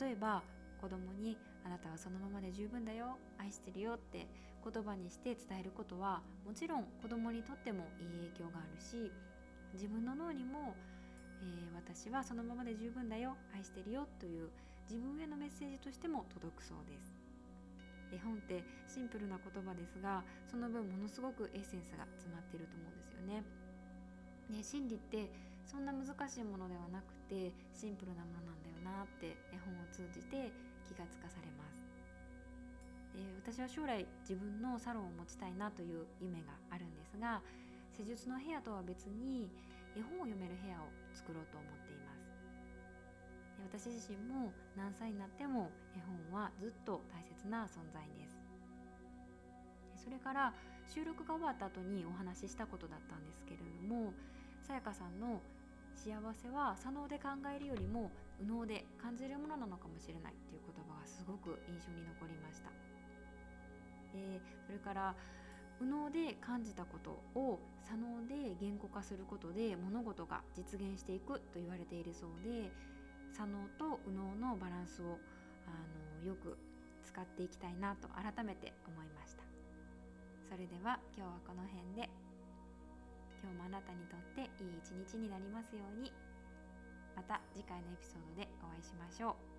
[0.00, 0.42] 例えば
[0.80, 4.26] 子供にあなたはそのままで十分だよ愛してるよって
[4.64, 9.12] 言葉にして伝えることはもちろん子供にとってもいい影響があるし
[9.72, 10.74] 自分の脳にも、
[11.42, 14.50] えー私はそのままで十分だよ愛してるよという
[14.90, 17.14] 自分へのメッセージとしても届くそうです。
[18.12, 23.42] 絵本ってシンプルな言葉ですがその分ものすごくエッセンスが詰まっていると思うんですよね。
[24.50, 25.30] ね心理って
[25.64, 30.52] そんな難しいものではなくてシンプルなものなんだよなって絵本を通じて
[30.86, 31.75] 気がつかされます。
[33.16, 37.40] で私は将来自分のサロンを持ちたいなという夢があるんですが
[37.96, 39.48] 施術の部屋とは別に
[39.96, 42.28] 絵本を読める部屋を作ろうと思っています。
[43.72, 46.00] 私自身も何歳になっても絵
[46.30, 48.36] 本はずっと大切な存在です。
[49.96, 50.52] それから
[50.86, 54.12] 収録が終わった後にお話ししたことだったんですけれども
[54.62, 55.40] さやかさんの
[55.96, 62.70] 幸せは左脳で考えるよりも右脳で感じるものなのかもしれないっていう言葉がすごく印象に残りました。
[64.16, 65.14] でそれから
[65.80, 72.72] 右脳で感じたことを左脳で言語化することで物事が実現していくと言われているそうで
[73.34, 75.18] 左脳と右脳のバランスを
[75.68, 75.70] あ
[76.24, 76.56] のよく
[77.04, 79.44] 使っていきたいなと改めて思いました。
[80.48, 82.08] それでは今日はこの辺で。
[83.42, 86.12] 今日もあなたにとっていい一日になりますように。
[87.14, 89.55] また次回のエピソードでお会いしましょう。